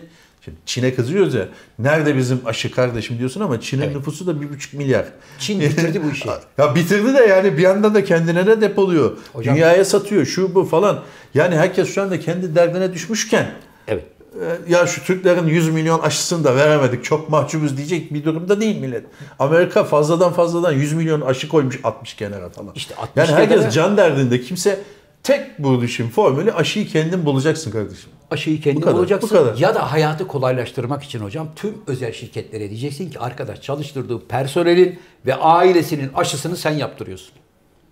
[0.46, 1.48] Şimdi Çin'e kızıyoruz ya.
[1.80, 5.06] Nerede bizim aşı kardeşim diyorsun ama Çin'in nüfusu da bir buçuk milyar.
[5.40, 6.30] Çin bitirdi bu işi.
[6.58, 9.18] Ya bitirdi de yani bir yandan da kendine de depoluyor.
[9.34, 11.00] Hocam- Dünyaya satıyor şu bu falan.
[11.34, 13.46] Yani herkes şu anda kendi derdine düşmüşken
[13.88, 14.04] Evet.
[14.42, 18.78] E, ya şu Türklerin 100 milyon aşısını da veremedik çok mahcubuz diyecek bir durumda değil
[18.80, 19.06] millet.
[19.40, 22.72] Amerika fazladan fazladan 100 milyon aşı koymuş 60 kenara falan.
[22.76, 24.80] İşte 60 yani herkes kenara- can derdinde kimse
[25.24, 28.10] tek bu düşün formülü aşıyı kendin bulacaksın kardeşim.
[28.32, 29.30] Aşıyı kendin Bu kadar, bulacaksın.
[29.30, 29.58] bu kadar.
[29.58, 35.36] Ya da hayatı kolaylaştırmak için hocam tüm özel şirketlere diyeceksin ki arkadaş çalıştırdığı personelin ve
[35.36, 37.32] ailesinin aşısını sen yaptırıyorsun.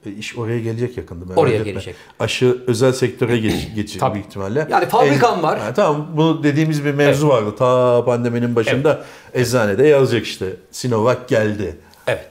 [0.06, 1.26] E, iş oraya gelecek yakında.
[1.26, 1.96] merak Oraya gelecek.
[2.20, 4.14] Aşı özel sektöre geç, geçecek Tabii.
[4.14, 4.68] büyük ihtimalle.
[4.72, 5.60] Yani fabrikan var.
[5.60, 7.56] Ha, tamam bunu dediğimiz bir mevzu vardı.
[7.58, 10.46] Ta pandeminin başında eczanede yazacak işte.
[10.72, 11.78] Sinovac geldi.
[12.08, 12.28] Evet.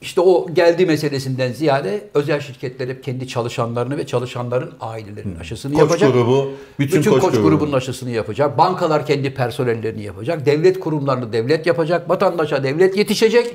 [0.00, 5.80] İşte o geldi meselesinden ziyade özel şirketler hep kendi çalışanlarını ve çalışanların ailelerinin aşısını Koç
[5.80, 6.12] yapacak.
[6.12, 7.48] grubu, bütün, Bütün, koç, koç, grubu.
[7.48, 8.58] grubunun aşısını yapacak.
[8.58, 10.46] Bankalar kendi personellerini yapacak.
[10.46, 12.10] Devlet kurumlarını devlet yapacak.
[12.10, 13.54] Vatandaşa devlet yetişecek.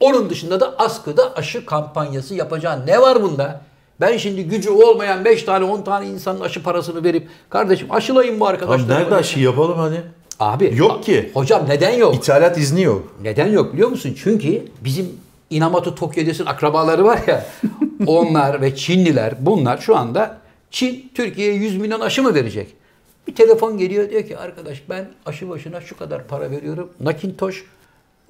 [0.00, 3.60] Onun dışında da askıda aşı kampanyası yapacağın ne var bunda?
[4.00, 8.44] Ben şimdi gücü olmayan 5 tane 10 tane insanın aşı parasını verip kardeşim aşılayın bu
[8.46, 8.88] Abi arkadaşlar.
[9.00, 10.02] nerede aşı yapalım hadi.
[10.40, 11.30] Abi Yok ki.
[11.34, 12.14] Hocam neden yok?
[12.14, 13.14] İthalat izni yok.
[13.22, 14.14] Neden yok biliyor musun?
[14.22, 15.08] Çünkü bizim
[15.50, 17.46] Inamoto Tokyo'dasın akrabaları var ya
[18.06, 20.38] onlar ve Çinliler bunlar şu anda
[20.70, 22.68] Çin Türkiye'ye 100 milyon aşı mı verecek?
[23.28, 26.90] Bir telefon geliyor diyor ki arkadaş ben aşı başına şu kadar para veriyorum.
[27.00, 27.64] Nakintosh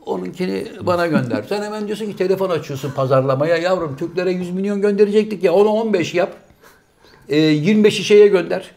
[0.07, 1.45] onunkini bana gönder.
[1.49, 3.57] Sen hemen diyorsun ki telefon açıyorsun pazarlamaya.
[3.57, 6.33] Yavrum Türklere 100 milyon gönderecektik ya onu 15 yap.
[7.29, 8.71] E, 25'i şeye gönder.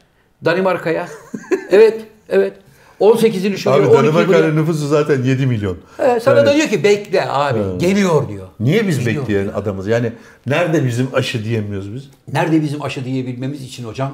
[0.46, 1.08] Danimarka'ya.
[1.72, 2.54] evet, evet.
[3.00, 4.14] 18'ini şuraya, Abi 12'yi buraya.
[4.14, 5.78] Danimarka'nın nüfusu zaten 7 milyon.
[6.00, 7.60] Ee, sana Yani da diyor ki bekle abi.
[7.78, 8.48] Geliyor diyor.
[8.60, 9.24] Niye biz Geliyor.
[9.24, 9.88] bekleyen adamız?
[9.88, 10.12] Yani
[10.48, 12.10] nerede bizim aşı diyemiyoruz biz?
[12.34, 14.14] Nerede bizim aşı diyebilmemiz için hocam?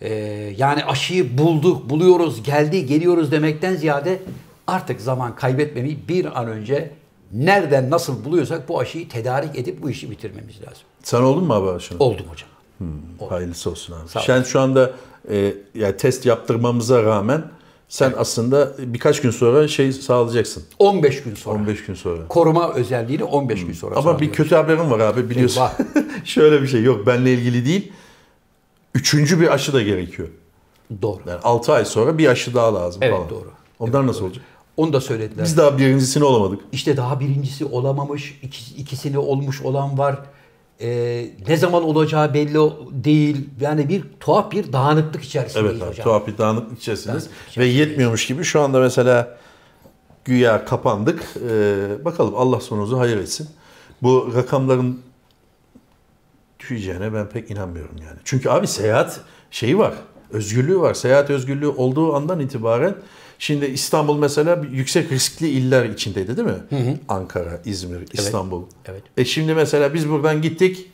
[0.00, 0.14] Ee,
[0.56, 4.18] yani aşıyı bulduk, buluyoruz, geldi, geliyoruz demekten ziyade
[4.66, 6.90] artık zaman kaybetmemeyi bir an önce
[7.32, 10.82] nereden nasıl buluyorsak bu aşıyı tedarik edip bu işi bitirmemiz lazım.
[11.02, 11.98] Sen oldun mu abi aşını?
[11.98, 12.48] Oldum hocam.
[13.28, 14.08] Hayırlısı olsun abi.
[14.08, 14.20] Sağ.
[14.20, 14.92] Sen şu anda
[15.30, 17.44] e, yani test yaptırmamıza rağmen
[17.88, 20.64] sen aslında birkaç gün sonra şey sağlayacaksın.
[20.78, 21.54] 15 gün sonra.
[21.58, 22.28] 15 gün sonra.
[22.28, 25.60] Koruma özelliğini 15 gün sonra Ama bir kötü haberim var abi biliyorsun.
[25.60, 25.74] Eyvah.
[26.24, 27.92] Şöyle bir şey yok benle ilgili değil.
[28.94, 30.28] Üçüncü bir aşı da gerekiyor.
[31.02, 31.20] Doğru.
[31.26, 33.30] Yani 6 ay sonra bir aşı daha lazım Evet falan.
[33.30, 33.50] doğru.
[33.78, 34.44] Onlar nasıl olacak?
[34.76, 35.44] Onu da söylediler.
[35.44, 36.60] Biz daha birincisini olamadık.
[36.72, 40.18] İşte daha birincisi olamamış, iki, ikisini olmuş olan var.
[40.80, 42.58] Ee, ne zaman olacağı belli
[42.90, 43.48] değil.
[43.60, 46.04] Yani bir tuhaf bir dağınıklık içerisindeyiz Evet abi, hocam.
[46.04, 47.24] tuhaf bir dağınıklık içerisindeyiz.
[47.24, 47.88] Dağınıklık Ve içerisindeyiz.
[47.88, 49.36] yetmiyormuş gibi şu anda mesela
[50.24, 51.24] güya kapandık.
[51.50, 53.48] Ee, bakalım Allah sonumuzu hayır etsin.
[54.02, 55.00] Bu rakamların
[56.60, 58.18] düşeceğine ben pek inanmıyorum yani.
[58.24, 59.94] Çünkü abi seyahat şeyi var.
[60.30, 60.94] Özgürlüğü var.
[60.94, 62.94] Seyahat özgürlüğü olduğu andan itibaren
[63.38, 66.98] şimdi İstanbul mesela yüksek riskli iller içindeydi değil mi?
[67.08, 68.62] Ankara, İzmir, İstanbul.
[68.86, 69.02] evet.
[69.16, 70.90] E şimdi mesela biz buradan gittik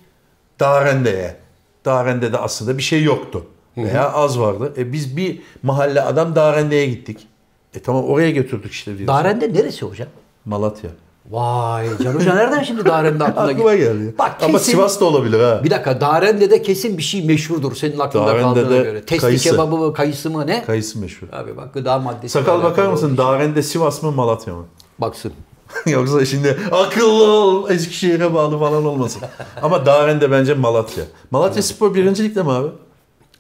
[0.61, 1.37] Darende'ye.
[1.85, 3.47] Darende'de aslında bir şey yoktu.
[3.77, 4.73] Veya az vardı.
[4.77, 7.27] E biz bir mahalle adam Darende'ye gittik.
[7.75, 9.07] E tamam oraya götürdük işte diyorsun.
[9.07, 10.09] Darende neresi hocam?
[10.45, 10.91] Malatya.
[11.33, 14.15] Vay Can Hoca nereden şimdi Darende aklına Aklıma geldi?
[14.19, 15.61] Bak Ama kesin- Sivas da olabilir ha.
[15.65, 19.01] Bir dakika Darende'de kesin bir şey meşhurdur senin aklında Darende'de kaldığına göre.
[19.05, 19.51] Testi kayısı.
[19.51, 20.65] kebabı mı kayısı mı ne?
[20.65, 21.27] Kayısı meşhur.
[21.33, 22.29] Abi bak gıda maddesi.
[22.33, 23.17] Sakal bakar mısın?
[23.17, 24.65] Darende Sivas mı Malatya mı?
[24.99, 25.33] Baksın.
[25.87, 29.23] Yoksa şimdi akıllı ol Eskişehir'e bağlı falan olmasın.
[29.63, 31.05] Ama Darende bence Malatya.
[31.31, 32.69] Malatya Spor birincilikte mi abi?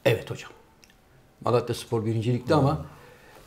[0.04, 0.50] Evet hocam.
[1.44, 2.78] Malatya Spor birincilikte ama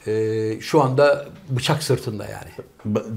[0.07, 2.51] e, şu anda bıçak sırtında yani.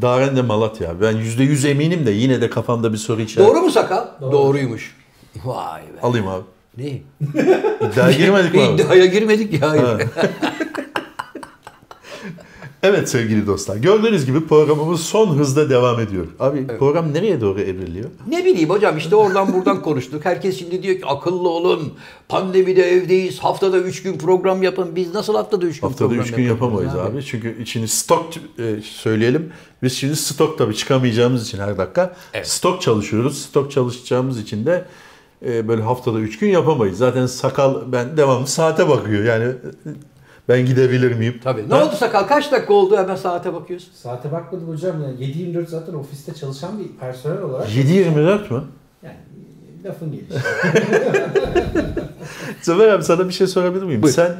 [0.02, 1.00] Darende Malatya.
[1.00, 3.50] Ben %100 eminim de yine de kafamda bir soru işareti.
[3.50, 4.06] Doğru mu sakal?
[4.20, 4.96] Doğruymuş.
[5.44, 6.00] Vay be.
[6.02, 6.44] Alayım abi.
[6.76, 7.00] Ne?
[7.92, 8.74] İddiaya girmedik mi abi?
[8.82, 9.74] İddiaya girmedik ya.
[12.82, 13.76] Evet sevgili dostlar.
[13.76, 16.26] Gördüğünüz gibi programımız son hızda devam ediyor.
[16.40, 18.10] Abi program nereye doğru evriliyor?
[18.28, 20.24] Ne bileyim hocam işte oradan buradan konuştuk.
[20.24, 21.92] Herkes şimdi diyor ki akıllı olun.
[22.28, 23.38] Pandemide evdeyiz.
[23.38, 24.96] Haftada 3 gün program yapın.
[24.96, 27.24] Biz nasıl haftada 3 gün Haftada program 3 gün yapamayız abi.
[27.24, 28.26] Çünkü içini stok
[28.58, 29.52] e, söyleyelim.
[29.82, 32.48] Biz şimdi stok tabii çıkamayacağımız için her dakika Evet.
[32.48, 33.38] stok çalışıyoruz.
[33.42, 34.84] Stok çalışacağımız için de
[35.46, 36.98] e, böyle haftada 3 gün yapamayız.
[36.98, 39.24] Zaten sakal ben devamlı saate bakıyor.
[39.24, 39.90] Yani e,
[40.48, 41.40] ben gidebilir miyim?
[41.44, 41.68] Tabii.
[41.68, 41.84] Ne Ha?
[41.86, 42.26] oldu sakal?
[42.26, 42.96] Kaç dakika oldu?
[42.96, 43.92] Hemen saate bakıyorsun.
[43.94, 45.10] Saate bakmadım hocam ya.
[45.10, 47.68] 7-24 zaten ofiste çalışan bir personel olarak.
[47.70, 48.64] 7-24 mü?
[49.02, 49.16] Yani
[49.84, 50.32] lafın gelişi.
[52.62, 54.02] Zafer abi sana bir şey sorabilir miyim?
[54.02, 54.14] Buyur.
[54.14, 54.36] Sen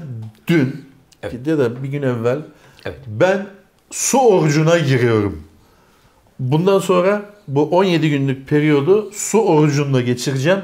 [0.46, 0.84] dün
[1.22, 1.46] Evet.
[1.46, 2.38] ya da bir gün evvel
[2.84, 2.98] Evet.
[3.06, 3.46] ben
[3.90, 5.42] su orucuna giriyorum.
[6.38, 10.60] Bundan sonra bu 17 günlük periyodu su orucunda geçireceğim.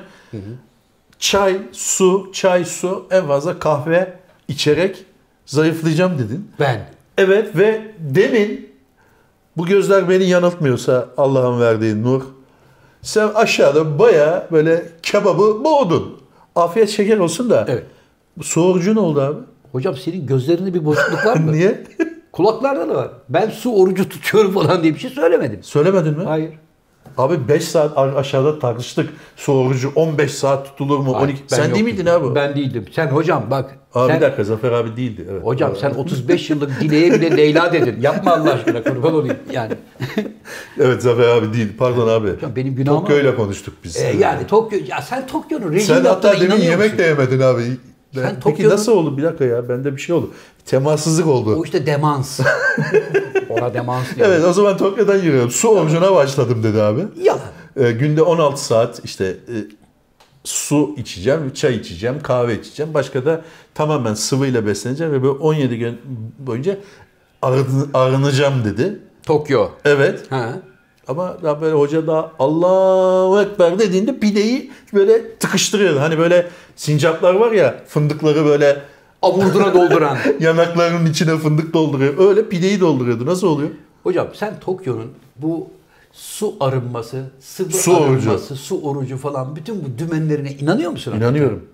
[1.19, 4.13] Çay, su, çay, su, en fazla kahve
[4.49, 5.05] içerek
[5.47, 6.51] zayıflayacağım dedin.
[6.61, 6.89] Ben.
[7.19, 8.69] Evet ve demin
[9.57, 12.23] bu gözler beni yanıltmıyorsa Allah'ın verdiği nur.
[13.03, 16.19] Sen aşağıda baya böyle kebabı boğdun.
[16.57, 17.67] Afiyet şeker olsun da.
[17.69, 17.85] Evet.
[18.57, 19.39] Orucu ne oldu abi?
[19.73, 21.53] Hocam senin gözlerinde bir bozukluk var mı?
[21.53, 21.85] Niye?
[22.33, 23.11] Kulaklarda da var.
[23.29, 25.63] Ben su orucu tutuyorum falan diye bir şey söylemedim.
[25.63, 26.25] Söylemedin mi?
[26.25, 26.51] Hayır.
[27.19, 29.11] Abi 5 saat aşağıda tartıştık.
[29.37, 31.15] Su orucu 15 saat tutulur mu?
[31.15, 31.43] Hayır, 12.
[31.53, 32.35] ben Sen değil miydin abi?
[32.35, 32.85] Ben değildim.
[32.93, 33.79] Sen hocam bak.
[33.95, 35.27] Abi sen, bir dakika Zafer abi değildi.
[35.31, 35.45] Evet.
[35.45, 38.01] Hocam sen 35 yıllık Dile'ye bile Leyla dedin.
[38.01, 39.37] Yapma Allah aşkına kurban olayım.
[39.53, 39.73] Yani.
[40.81, 41.69] Evet Zafer abi değil.
[41.79, 42.33] Pardon abi.
[42.33, 43.97] Hocam benim günahım Tokyo'yla konuştuk biz.
[43.97, 46.99] E, yani Tokyo, ya sen Tokyo'nun rejim Sen hatta demin yemek musun?
[46.99, 47.63] de yemedin abi.
[48.15, 49.19] Sen Peki nasıl oldu?
[49.19, 50.31] Bir dakika ya bende bir şey oldu.
[50.67, 51.57] Temassızlık oldu.
[51.57, 52.41] O işte demans.
[53.49, 54.29] Ona demans diyor.
[54.29, 55.51] Evet o zaman Tokyo'dan yürüyorum.
[55.51, 57.01] Su orucuna başladım dedi abi.
[57.23, 57.41] Yalan.
[57.77, 59.55] Ee, günde 16 saat işte e,
[60.45, 62.95] su içeceğim, çay içeceğim, kahve içeceğim.
[62.95, 63.43] Başka da
[63.75, 66.01] tamamen sıvıyla besleneceğim ve böyle 17 gün
[66.39, 66.77] boyunca
[67.43, 68.99] arın- arınacağım dedi.
[69.23, 69.69] Tokyo.
[69.85, 70.21] Evet.
[70.31, 70.53] Ha.
[71.09, 75.97] Ama daha böyle hoca da Allahu Ekber dediğinde pideyi böyle tıkıştırıyor.
[75.97, 78.83] Hani böyle sincaplar var ya fındıkları böyle
[79.23, 80.19] Avurduna dolduran.
[80.41, 82.29] yanaklarının içine fındık dolduruyor.
[82.29, 83.27] Öyle pideyi dolduruyordu.
[83.27, 83.71] Nasıl oluyor?
[84.03, 85.69] Hocam sen Tokyo'nun bu
[86.13, 88.31] su arınması, sıvı Su orucu.
[88.31, 91.15] arınması, su orucu falan bütün bu dümenlerine inanıyor musun?
[91.17, 91.65] İnanıyorum.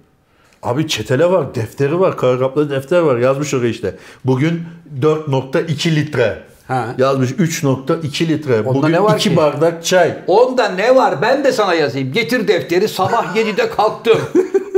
[0.62, 3.16] Abi çetele var, defteri var, kara kaplı defter var.
[3.18, 3.96] Yazmış oraya işte.
[4.24, 4.62] Bugün
[5.00, 6.42] 4.2 litre.
[6.70, 6.94] Ha.
[6.98, 8.61] Yazmış 3.2 litre.
[8.61, 9.37] Onda Bugün ne var 2 ki?
[9.37, 10.18] bardak çay.
[10.26, 11.22] Onda ne var?
[11.22, 12.12] Ben de sana yazayım.
[12.12, 12.88] Getir defteri.
[12.88, 14.18] Sabah 7'de kalktım.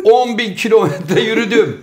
[0.04, 1.80] 10 bin kilometre yürüdüm.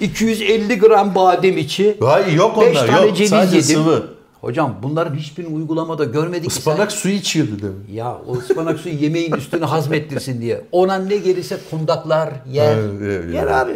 [0.00, 1.96] 250 gram badem içi.
[2.00, 3.16] Hayır yok 5 onlar tane yok.
[3.16, 3.74] ceviz Sadece yedim.
[3.74, 4.06] sıvı.
[4.40, 6.60] Hocam bunların hiçbirini uygulamada görmedik ki sen.
[6.60, 7.86] Ispanak suyu içiyordu demin.
[7.92, 10.64] Ya o ıspanak suyu yemeğin üstüne hazmettirsin diye.
[10.72, 12.76] Ona ne gelirse kundaklar yer.
[12.76, 13.52] Evet, evet, yer evet.
[13.52, 13.72] abi.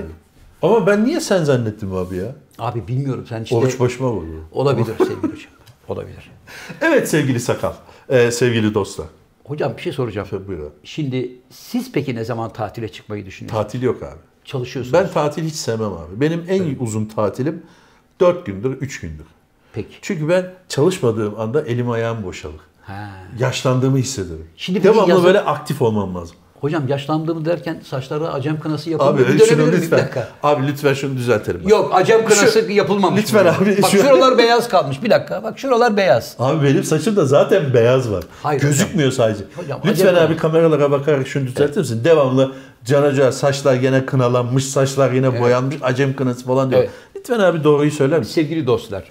[0.62, 2.34] Ama ben niye sen zannettim abi ya?
[2.58, 3.56] Abi bilmiyorum sen işte...
[3.56, 4.44] Oruç başıma vurdu.
[4.52, 5.55] Olabilir sevgili hocam.
[5.88, 6.30] Olabilir.
[6.80, 7.72] Evet sevgili sakal.
[8.08, 9.06] Ee, sevgili dostlar.
[9.44, 10.28] Hocam bir şey soracağım.
[10.48, 10.70] Buyur abi.
[10.84, 13.62] Şimdi siz peki ne zaman tatile çıkmayı düşünüyorsunuz?
[13.62, 14.18] Tatil yok abi.
[14.44, 14.92] Çalışıyorsunuz.
[14.92, 16.20] Ben tatil hiç sevmem abi.
[16.20, 17.62] Benim en uzun tatilim
[18.20, 19.26] 4 gündür, 3 gündür.
[19.72, 19.96] Peki.
[20.02, 22.60] Çünkü ben çalışmadığım anda elim ayağım boşalır.
[22.82, 23.10] Ha.
[23.38, 24.46] Yaşlandığımı hissederim.
[24.56, 26.36] Şimdi Devamlı yazın- böyle aktif olmam lazım.
[26.60, 29.08] Hocam yaşlandığımı derken saçlara acem kınası yapıldı.
[29.08, 29.72] Abi bir şunu miyim?
[29.72, 29.98] Bir lütfen.
[29.98, 30.28] dakika.
[30.42, 31.68] Abi lütfen şunu düzeltelim.
[31.68, 33.22] Yok acem kınası Şu- yapılmamış.
[33.22, 35.02] Lütfen abi, Bak şu- şuralar beyaz kalmış.
[35.02, 35.42] Bir dakika.
[35.42, 36.36] Bak şuralar beyaz.
[36.38, 38.24] Abi benim saçımda zaten beyaz var.
[38.42, 39.44] Hayır Gözükmüyor sadece.
[39.56, 42.00] Hocam, Lütfen abi kameralara bakarak şunu düzeltir misin?
[42.04, 42.52] Devamlı
[42.84, 46.80] Can Hoca saçlar gene kınalanmış, saçlar yine boyanmış, acem kınası falan diyor.
[46.80, 46.90] Evet.
[47.16, 48.32] Lütfen abi doğruyu söyler misin?
[48.32, 49.04] Sevgili dostlar,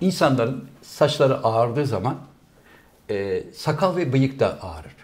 [0.00, 2.14] insanların saçları ağardığı zaman
[3.10, 4.95] e, sakal ve bıyık da ağarır.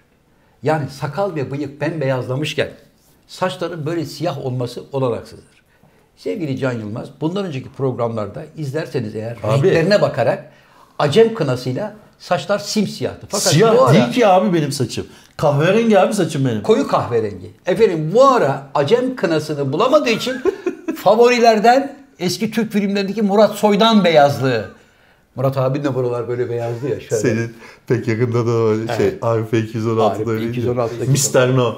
[0.62, 2.68] Yani sakal ve bıyık bembeyazlamışken
[3.26, 5.62] saçların böyle siyah olması olanaksızdır.
[6.16, 9.66] Sevgili Can Yılmaz, bundan önceki programlarda izlerseniz eğer Abi.
[9.66, 10.52] renklerine bakarak
[10.98, 13.26] acem kınasıyla saçlar simsiyahtı.
[13.28, 15.06] Fakat bu Siyah ara değil ki abi benim saçım.
[15.36, 16.62] Kahverengi abi saçım benim.
[16.62, 17.50] koyu kahverengi.
[17.66, 20.42] Efendim bu ara acem kınasını bulamadığı için
[20.96, 24.64] favorilerden eski Türk filmlerindeki Murat Soydan beyazlığı.
[25.36, 27.22] Murat abinin de buralar böyle beyazdı ya şöyle.
[27.22, 27.54] Senin
[27.86, 31.56] pek yakında da var şey Arif 216'da Arif öyle 216'daki Mr.
[31.56, 31.74] No.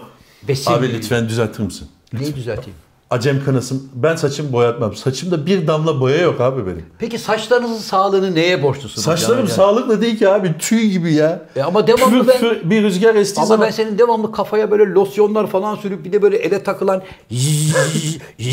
[0.47, 1.89] Sevgili- Abi lütfen düzeltir misin?
[2.13, 2.75] Neyi düzelteyim?
[3.11, 3.89] Acem kınasım.
[3.95, 4.95] Ben saçımı boyatmam.
[4.95, 6.87] Saçımda bir damla boya yok abi benim.
[6.99, 9.05] Peki saçlarınızın sağlığını neye borçlusunuz?
[9.05, 9.57] Saçlarım Hocam?
[9.57, 10.55] sağlıklı değil ki abi.
[10.59, 11.43] Tüy gibi ya.
[11.57, 13.67] E ama devamlı Pür ben- pür bir rüzgar estiği Ama zaman.
[13.67, 17.75] ben senin devamlı kafaya böyle losyonlar falan sürüp bir de böyle ele takılan zzz,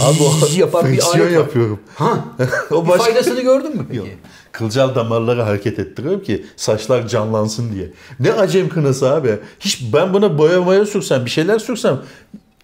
[0.02, 1.80] Abi o yapan bir alet yapıyorum.
[1.96, 2.18] Ha?
[2.72, 3.98] O bir başka- faydasını gördün mü peki?
[3.98, 4.08] Yok.
[4.52, 7.90] Kılcal damarları hareket ettiriyorum ki saçlar canlansın diye.
[8.20, 9.40] Ne acem kınası abi.
[9.60, 12.00] Hiç ben buna boya boya sürsem, bir şeyler sürsem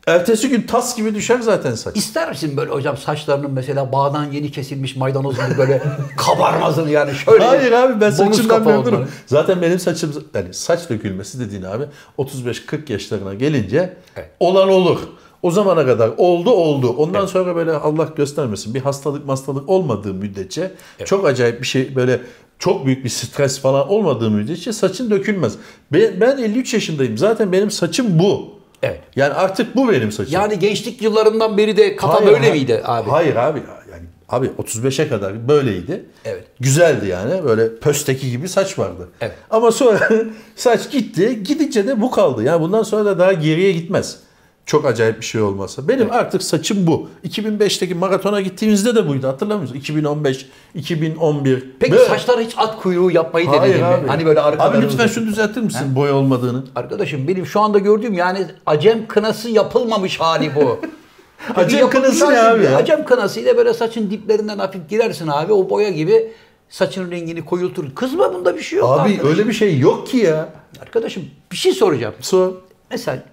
[0.07, 1.97] ertesi gün tas gibi düşer zaten saç.
[1.97, 5.83] İster misin böyle hocam saçlarının mesela bağdan yeni kesilmiş maydanoz gibi böyle
[6.17, 7.43] kabarmasını yani şöyle.
[7.43, 9.07] Hayır abi ben saçımdan memnunum.
[9.25, 11.83] Zaten benim saçım yani saç dökülmesi dediğin abi
[12.17, 14.29] 35-40 yaşlarına gelince Evet.
[14.39, 14.99] olan olur.
[15.47, 16.89] O zamana kadar oldu oldu.
[16.97, 20.71] Ondan sonra böyle Allah göstermesin bir hastalık hastalık olmadığı müddetçe
[21.05, 22.21] çok acayip bir şey böyle
[22.59, 25.53] çok büyük bir stres falan olmadığı müddetçe saçın dökülmez.
[25.93, 27.17] Ben, ben 53 yaşındayım.
[27.17, 28.49] Zaten benim saçım bu.
[28.83, 28.99] Evet.
[29.15, 30.33] Yani artık bu benim saçım.
[30.33, 32.53] Yani gençlik yıllarından beri de kafa Hayır, böyle hayır.
[32.53, 33.09] miydi abi?
[33.09, 33.59] Hayır abi.
[33.91, 36.05] Yani abi 35'e kadar böyleydi.
[36.25, 36.43] Evet.
[36.59, 37.43] Güzeldi yani.
[37.43, 39.09] Böyle pösteki gibi saç vardı.
[39.21, 39.35] Evet.
[39.49, 40.09] Ama sonra
[40.55, 41.43] saç gitti.
[41.43, 42.43] Gidince de bu kaldı.
[42.43, 44.26] Yani bundan sonra da daha geriye gitmez.
[44.67, 45.87] Çok acayip bir şey olmasa.
[45.87, 47.09] Benim artık saçım bu.
[47.27, 49.27] 2005'teki maratona gittiğimizde de buydu.
[49.27, 49.75] Hatırlamıyor musun?
[49.75, 51.63] 2015, 2011.
[51.79, 53.87] Peki Böyle- saçlara hiç at kuyruğu yapmayı Hayır denedin mi?
[53.87, 54.07] abi.
[54.07, 56.63] Hani böyle arkadan Abi lütfen şunu düzeltir misin boya olmadığını?
[56.75, 60.79] Arkadaşım benim şu anda gördüğüm yani acem kınası yapılmamış hali bu.
[61.55, 62.77] Acem kınası ne abi ya?
[62.77, 66.31] Acem kınasıyla böyle saçın diplerinden hafif girersin abi o boya gibi
[66.69, 67.95] saçın rengini koyultur.
[67.95, 68.89] Kızma bunda bir şey yok.
[68.89, 69.27] Abi arkadaşım.
[69.29, 70.49] öyle bir şey yok ki ya.
[70.81, 72.13] Arkadaşım bir şey soracağım.
[72.21, 72.51] Sor.
[72.91, 73.23] Mesela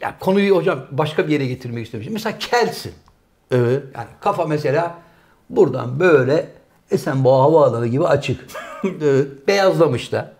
[0.00, 2.12] ya konuyu hocam başka bir yere getirmek istemişim.
[2.12, 2.92] Mesela kelsin.
[3.50, 3.82] Evet.
[3.94, 4.94] Yani kafa mesela
[5.50, 6.48] buradan böyle
[6.90, 8.40] Esenboğa Havaalanı gibi açık.
[9.02, 9.48] evet.
[9.48, 10.32] Beyazlamış da.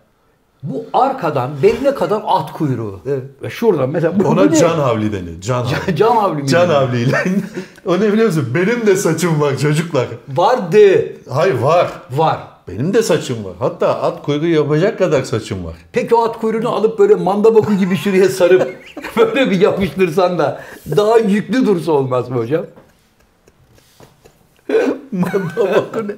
[0.63, 2.99] Bu arkadan beline kadar at kuyruğu.
[3.07, 3.23] Evet.
[3.41, 4.55] Ve şuradan mesela bu, bu Ona ne?
[4.55, 5.41] can havli deniyor.
[5.41, 5.95] Can havli.
[5.95, 6.47] Can havli mi?
[6.47, 7.17] Can havliyle.
[7.85, 8.47] o ne biliyor musun?
[8.55, 10.07] Benim de saçım var çocuklar.
[10.27, 11.13] Vardı.
[11.29, 11.91] Hayır var.
[12.11, 12.39] Var.
[12.71, 13.53] Benim de saçım var.
[13.59, 15.75] Hatta at kuyruğu yapacak kadar saçım var.
[15.91, 18.77] Peki o at kuyruğunu alıp böyle manda boku gibi şuraya sarıp
[19.17, 20.63] böyle bir yapıştırsan da
[20.97, 22.65] daha yüklü dursa olmaz mı hocam?
[25.11, 26.11] manda boku ne?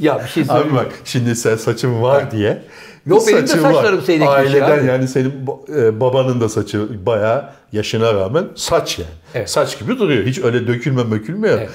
[0.00, 0.68] ya bir şey söyleyeyim.
[0.68, 2.62] Abi bak şimdi sen saçım var diye.
[3.06, 3.72] Yok, benim de saçım var.
[3.72, 4.86] saçlarım seyrek bir şey Aileden abi.
[4.86, 5.32] yani senin
[5.76, 9.10] e, babanın da saçı bayağı yaşına rağmen saç yani.
[9.34, 9.50] Evet.
[9.50, 10.24] Saç gibi duruyor.
[10.24, 11.58] Hiç öyle dökülme mökülmüyor.
[11.58, 11.70] Evet.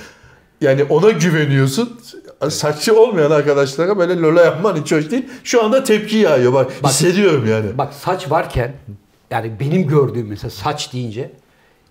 [0.61, 1.99] Yani ona güveniyorsun.
[2.49, 5.25] Saçlı olmayan arkadaşlara böyle lola yapman hiç hoş değil.
[5.43, 6.53] Şu anda tepki yağıyor.
[6.53, 7.77] Bak, hissediyorum yani.
[7.77, 8.73] Bak saç varken
[9.31, 11.31] yani benim gördüğüm mesela saç deyince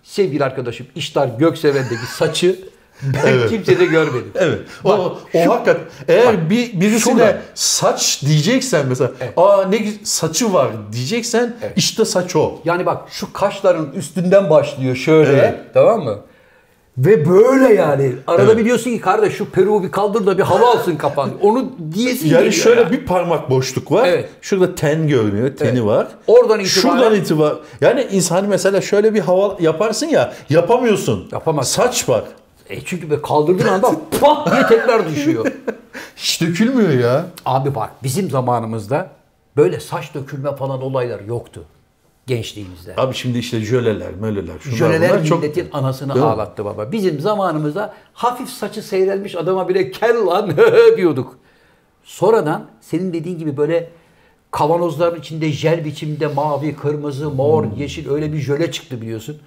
[0.03, 2.59] sevgili arkadaşım İştar Gökseven'deki saçı
[3.03, 3.51] ben Evet.
[3.51, 4.33] kimsede görmedim.
[4.35, 4.59] Evet.
[4.85, 7.39] Bak, o, o şu- hakikaten eğer bir birisine şurada.
[7.55, 9.33] saç diyeceksen mesela Evet.
[9.37, 12.61] aa ne saçı var diyeceksen işte saç o.
[12.65, 15.61] Yani bak şu kaşların üstünden başlıyor şöyle Evet.
[15.75, 16.19] tamam mı?
[16.99, 18.13] Ve böyle yani.
[18.27, 18.59] Arada Evet.
[18.59, 21.31] biliyorsun ki kardeş şu peruğu bir kaldır da bir hava alsın kafan.
[21.43, 22.91] Onu diyesin Yani şöyle ya.
[22.93, 24.09] bir parmak boşluk var.
[24.09, 24.29] Evet.
[24.43, 25.57] Şurada ten görünüyor.
[25.57, 25.85] Teni Evet.
[25.85, 26.09] var.
[26.27, 27.57] Oradan itibaren- Şuradan itibar.
[27.81, 31.29] Yani insan mesela şöyle bir hava yaparsın ya yapamıyorsun.
[31.33, 31.83] Yapamazsın.
[31.83, 32.25] Saç var.
[32.71, 33.91] E çünkü böyle kaldırdığın anda
[34.21, 35.47] pat diye tekrar düşüyor.
[36.17, 37.27] Hiç dökülmüyor ya.
[37.47, 39.11] Abi bak bizim zamanımızda
[39.57, 41.65] böyle saç dökülme falan olaylar yoktu.
[42.29, 42.95] Gençliğimizde.
[42.97, 44.59] Abi şimdi işte jöleler, möleler.
[44.61, 46.31] Şunlar Jöleler bunlar çok- milletin anasını Değil mi?
[46.33, 46.93] ağlattı baba.
[46.93, 50.51] Bizim zamanımızda hafif saçı seyrelmiş adama bile kel lan
[50.97, 51.39] diyorduk.
[52.05, 53.91] Sonradan senin dediğin gibi böyle
[54.51, 57.77] kavanozların içinde jel biçimde mavi, kırmızı, mor, Hmm.
[57.77, 59.39] yeşil öyle bir jöle çıktı biliyorsun.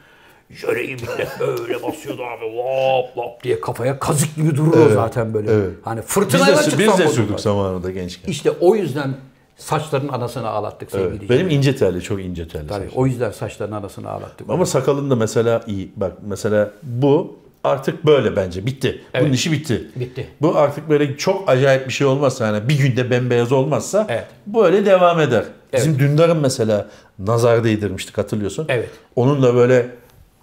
[0.49, 5.51] Jöleyi millet böyle basıyordu abi lap lap diye kafaya kazık gibi duruyor Evet, zaten böyle.
[5.51, 5.69] evet.
[5.83, 8.31] Hani Biz fırtınayla de, çıksam biz de sürdük zamanında gençken.
[8.31, 9.13] İşte o yüzden
[9.61, 12.67] Saçların anasını ağlattık sevgili Evet, benim ince telli, çok ince telli.
[12.67, 12.93] Tabii, saç.
[12.95, 14.49] o yüzden saçların anasını ağlattık.
[14.49, 15.91] Ama sakalın da mesela iyi.
[15.95, 18.65] Bak mesela bu artık böyle bence.
[18.65, 19.01] Bitti.
[19.13, 19.35] Bunun Evet.
[19.35, 19.87] işi bitti.
[19.95, 20.27] Bitti.
[20.41, 24.27] Bu artık böyle çok acayip bir şey olmazsa yani bir günde bembeyaz olmazsa Evet.
[24.47, 25.43] böyle devam eder.
[25.73, 26.87] Bizim Dündar'ın mesela
[27.19, 28.65] nazar değdirmiştik hatırlıyorsun.
[28.69, 28.89] Evet.
[29.15, 29.89] Onun da böyle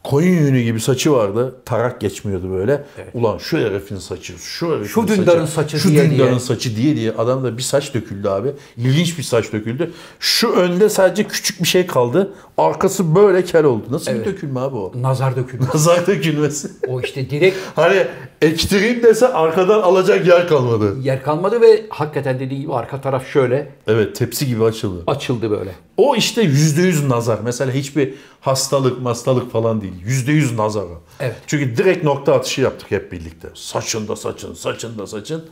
[0.04, 1.54] koyun yünü gibi saçı vardı.
[1.64, 2.84] Tarak geçmiyordu böyle.
[3.14, 6.40] Ulan şu herifin saçı, şu herifin Şu Dündar'ın saçı şu diye Dündar'ın diye.
[6.40, 8.48] saçı diye diye adamda bir saç döküldü abi.
[8.76, 9.92] İlginç bir saç döküldü.
[10.20, 12.34] Şu önde sadece küçük bir şey kaldı.
[12.58, 13.84] Arkası böyle kel oldu.
[13.90, 14.26] Nasıl Evet.
[14.26, 14.92] bir dökülme abi o?
[14.96, 15.68] Nazar dökülmüş.
[15.74, 16.68] Nazar dökülmesi.
[16.88, 18.06] o işte direkt Hani
[18.42, 20.96] ektireyim dese arkadan alacak yer kalmadı.
[21.02, 25.02] yer kalmadı ve hakikaten dediği gibi arka taraf şöyle Evet tepsi gibi açıldı.
[25.06, 25.70] açıldı böyle.
[25.98, 27.38] O işte yüzde yüz nazar.
[27.44, 29.94] Mesela hiçbir hastalık hastalık falan değil.
[30.04, 31.02] Yüzde yüz nazar o.
[31.20, 31.36] Evet.
[31.46, 33.48] Çünkü direkt nokta atışı yaptık hep birlikte.
[33.54, 35.44] Saçında saçın, saçında saçın.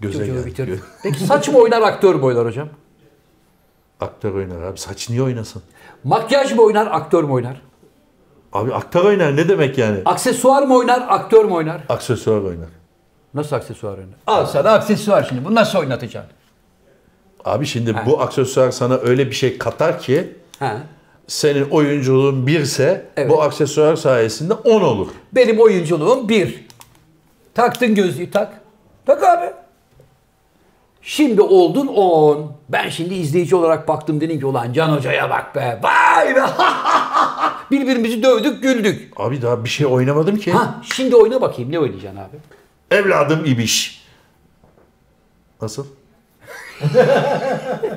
[0.00, 0.80] Göze Çocuğu geldi.
[1.02, 2.68] Peki saç mı oynar aktör mü oynar hocam?
[4.00, 4.78] Aktör oynar abi.
[4.78, 5.62] Saç niye oynasın?
[6.04, 7.62] Makyaj mı oynar aktör mü oynar?
[8.52, 9.98] Abi aktör oynar ne demek yani?
[10.04, 11.80] Aksesuar mı oynar aktör mü oynar?
[11.88, 12.68] Aksesuar oynar.
[13.34, 14.16] Nasıl aksesuar oynar?
[14.26, 15.44] Al sana aksesuar şimdi.
[15.44, 16.35] Bunu nasıl oynatacaksın?
[17.46, 20.76] Abi şimdi bu aksesuar sana öyle bir şey katar ki Ha.
[21.26, 23.30] senin oyunculuğun birse Evet.
[23.30, 25.08] bu aksesuar sayesinde 10 olur.
[25.32, 26.66] Benim oyunculuğum bir.
[27.54, 28.60] Taktın gözlüğü tak.
[29.06, 29.46] Tak abi.
[31.02, 32.52] Şimdi oldun 10.
[32.68, 35.80] Ben şimdi izleyici olarak baktım dedim ki ulan Can Hoca'ya bak be.
[35.82, 36.40] Vay be.
[37.70, 39.12] Birbirimizi dövdük güldük.
[39.16, 40.52] Abi daha bir şey oynamadım ki.
[40.52, 42.36] Ha şimdi oyna bakayım ne oynayacaksın abi?
[42.90, 44.02] Evladım ibiş.
[45.62, 45.86] Nasıl?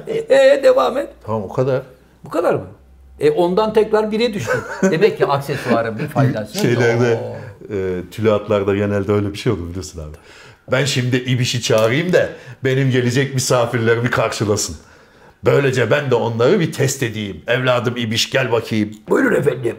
[0.07, 1.09] Ee devam et.
[1.25, 1.81] Tamam o kadar.
[2.25, 2.65] Bu kadar mı?
[3.19, 4.59] E ondan tekrar bire düştün.
[4.83, 6.65] Demek ki aksesuarın bir faydası yok.
[6.65, 7.19] Şeylerde,
[7.73, 10.17] e, tülatlarda genelde öyle bir şey olur biliyorsun abi.
[10.71, 12.29] Ben şimdi ibişi çağırayım da
[12.63, 14.75] benim gelecek misafirlerimi karşılasın.
[15.45, 17.41] Böylece ben de onları bir test edeyim.
[17.47, 18.91] Evladım ibiş gel bakayım.
[19.09, 19.75] Buyurun efendim.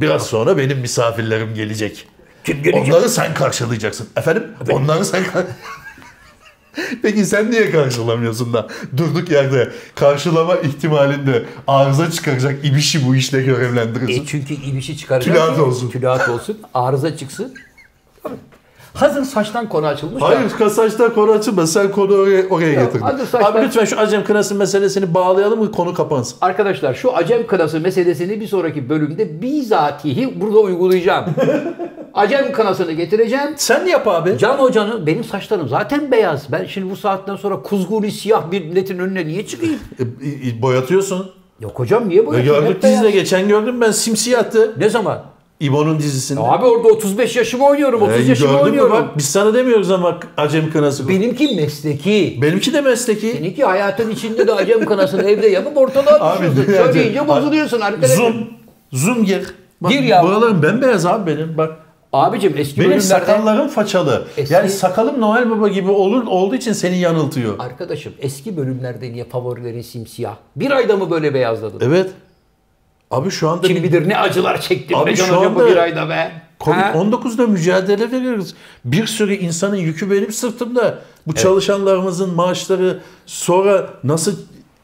[0.00, 2.08] Biraz sonra benim misafirlerim gelecek.
[2.44, 2.88] Kim gelecek?
[2.88, 4.08] Onları sen karşılayacaksın.
[4.16, 4.44] Efendim?
[4.70, 5.44] Onları sen kar-
[7.02, 8.66] Peki sen niye karşılamıyorsun da
[8.96, 14.22] durduk yerde karşılama ihtimalinde arıza çıkaracak ibişi bu işle görevlendirirsin?
[14.22, 15.34] E çünkü ibişi çıkaracak.
[15.34, 15.90] Tülahat olsun.
[15.90, 16.58] Tülahat olsun.
[16.74, 17.54] Arıza çıksın.
[18.94, 20.22] Hazır saçtan konu açılmış.
[20.22, 20.28] ya.
[20.28, 21.66] Hayır kasaçta konu açılma.
[21.66, 23.00] Sen konu oraya, oraya getirdin.
[23.00, 26.38] hadi saçlar- Abi lütfen şu acem kınası meselesini bağlayalım mı konu kapansın.
[26.40, 31.24] Arkadaşlar şu acem kınası meselesini bir sonraki bölümde bizatihi burada uygulayacağım.
[32.14, 33.48] acem kınasını getireceğim.
[33.56, 34.38] Sen yap abi.
[34.38, 36.52] Can Hoca'nın benim saçlarım zaten beyaz.
[36.52, 39.78] Ben şimdi bu saatten sonra kuzguli siyah bir milletin önüne niye çıkayım?
[39.98, 40.02] E,
[40.48, 41.30] e, boyatıyorsun.
[41.60, 42.42] Yok hocam niye E, böyle?
[42.42, 44.74] gördük dizide geçen gördüm ben simsiyahtı.
[44.78, 45.22] Ne zaman?
[45.60, 46.40] İbo'nun dizisinde.
[46.40, 48.92] Abi orada 35 yaşımı oynuyorum, 30 E, yaşımı gördün mü oynuyorum.
[48.92, 51.08] bak biz sana demiyoruz ama acem kınası.
[51.08, 52.38] Benimki mesleki.
[52.42, 53.32] Benimki de mesleki.
[53.38, 56.64] Seninki hayatın içinde de acem kınasını evde yapıp ortalığa atıyorsun.
[56.66, 58.16] dünya- Söyleyince bozuluyorsun arkadaşlar.
[58.16, 58.34] Zoom.
[58.92, 59.42] Zoom gir.
[59.80, 60.22] Bak, Gir ya.
[60.22, 61.72] Buralarım bembeyaz abi benim bak.
[62.12, 63.06] Abicim eski Benim bölümlerde...
[63.06, 64.26] sakallarım façalı.
[64.36, 67.54] Eski- Yani sakalım Noel Baba gibi olur olduğu için seni yanıltıyor.
[67.58, 70.36] Arkadaşım eski bölümlerde niye favorilerin simsiyah?
[70.56, 71.80] Bir ayda mı böyle beyazladın?
[71.82, 72.10] Evet.
[73.10, 76.08] Abi şu anda Kim bilir ne acılar çektim Abi be şu bu anda bir ayda
[76.08, 76.32] be.
[76.58, 76.92] Ha?
[76.94, 78.54] Covid-19'da mücadele veriyoruz.
[78.84, 80.98] Bir sürü insanın yükü benim sırtımda.
[81.26, 84.36] Bu çalışanlarımızın maaşları sonra nasıl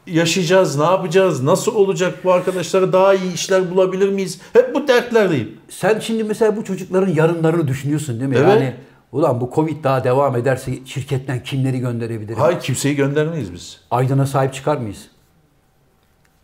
[0.07, 4.39] yaşayacağız, ne yapacağız, nasıl olacak bu arkadaşlara daha iyi işler bulabilir miyiz?
[4.53, 5.57] Hep bu dertlerdeyim.
[5.69, 8.35] Sen şimdi mesela bu çocukların yarınlarını düşünüyorsun değil mi?
[8.39, 8.49] Evet.
[8.49, 8.75] Yani
[9.11, 12.39] ulan bu Covid daha devam ederse şirketten kimleri gönderebilirim?
[12.39, 13.79] Hayır kimseyi göndermeyiz biz.
[13.91, 15.07] Aydın'a sahip çıkar mıyız?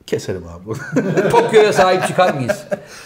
[0.08, 0.80] Keselim abi.
[1.30, 2.64] Tokyo'ya sahip çıkar mıyız?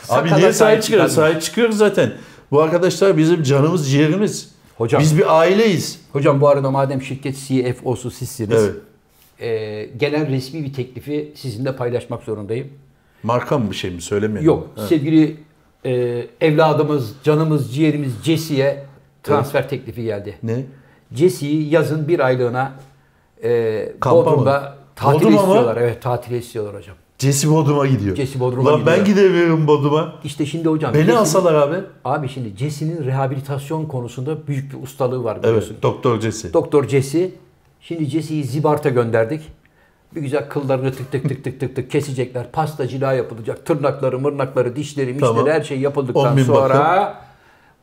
[0.09, 0.83] abi niye sahip çıkıyoruz?
[0.83, 1.13] çıkar mıyız?
[1.13, 2.13] Sahip çıkıyoruz zaten.
[2.51, 4.49] Bu arkadaşlar bizim canımız, ciğerimiz.
[4.77, 5.01] Hocam.
[5.01, 5.99] Biz bir aileyiz.
[6.13, 8.63] Hocam bu arada madem şirket CFO'su sizsiniz.
[8.63, 8.75] Evet.
[9.39, 12.67] E, gelen resmi bir teklifi sizinle paylaşmak zorundayım.
[13.23, 14.47] Marka mı bir şey mi söylemeyelim?
[14.47, 14.87] Yok Ha.
[14.87, 15.37] sevgili
[15.85, 18.83] e, evladımız, canımız, ciğerimiz Jesse'ye
[19.23, 20.37] transfer teklifi geldi.
[20.43, 20.63] Ne?
[21.13, 22.71] Jesse'yi yazın bir aylığına
[23.43, 24.67] e, Kampa Bodrum'da mı?
[24.95, 25.47] tatil Bodrum'a mı?
[25.47, 25.77] istiyorlar.
[25.77, 26.95] Evet tatil istiyorlar hocam.
[27.19, 28.15] Jesse Bodrum'a gidiyor.
[28.15, 29.17] Jesse Bodrum'a Ulan ben gidiyor.
[29.17, 30.15] gidemiyorum Bodrum'a.
[30.23, 30.93] İşte şimdi hocam.
[30.93, 31.75] Beni Jesse'nin- alsalar abi.
[32.05, 35.77] Abi şimdi Jesse'nin rehabilitasyon konusunda büyük bir ustalığı var Evet, biliyorsun.
[35.83, 36.53] Doktor Jesse.
[36.53, 37.29] Doktor Jesse.
[37.87, 39.41] Şimdi Jesse'yi Zibart'a gönderdik.
[40.15, 42.51] Bir güzel kıllarını tık tık tık tık tık tık kesecekler.
[42.51, 43.65] Pasta cila yapılacak.
[43.65, 45.47] Tırnakları, mırnakları, dişleri, mişleri Tamam.
[45.47, 47.15] her şey yapıldıktan 10 bin sonra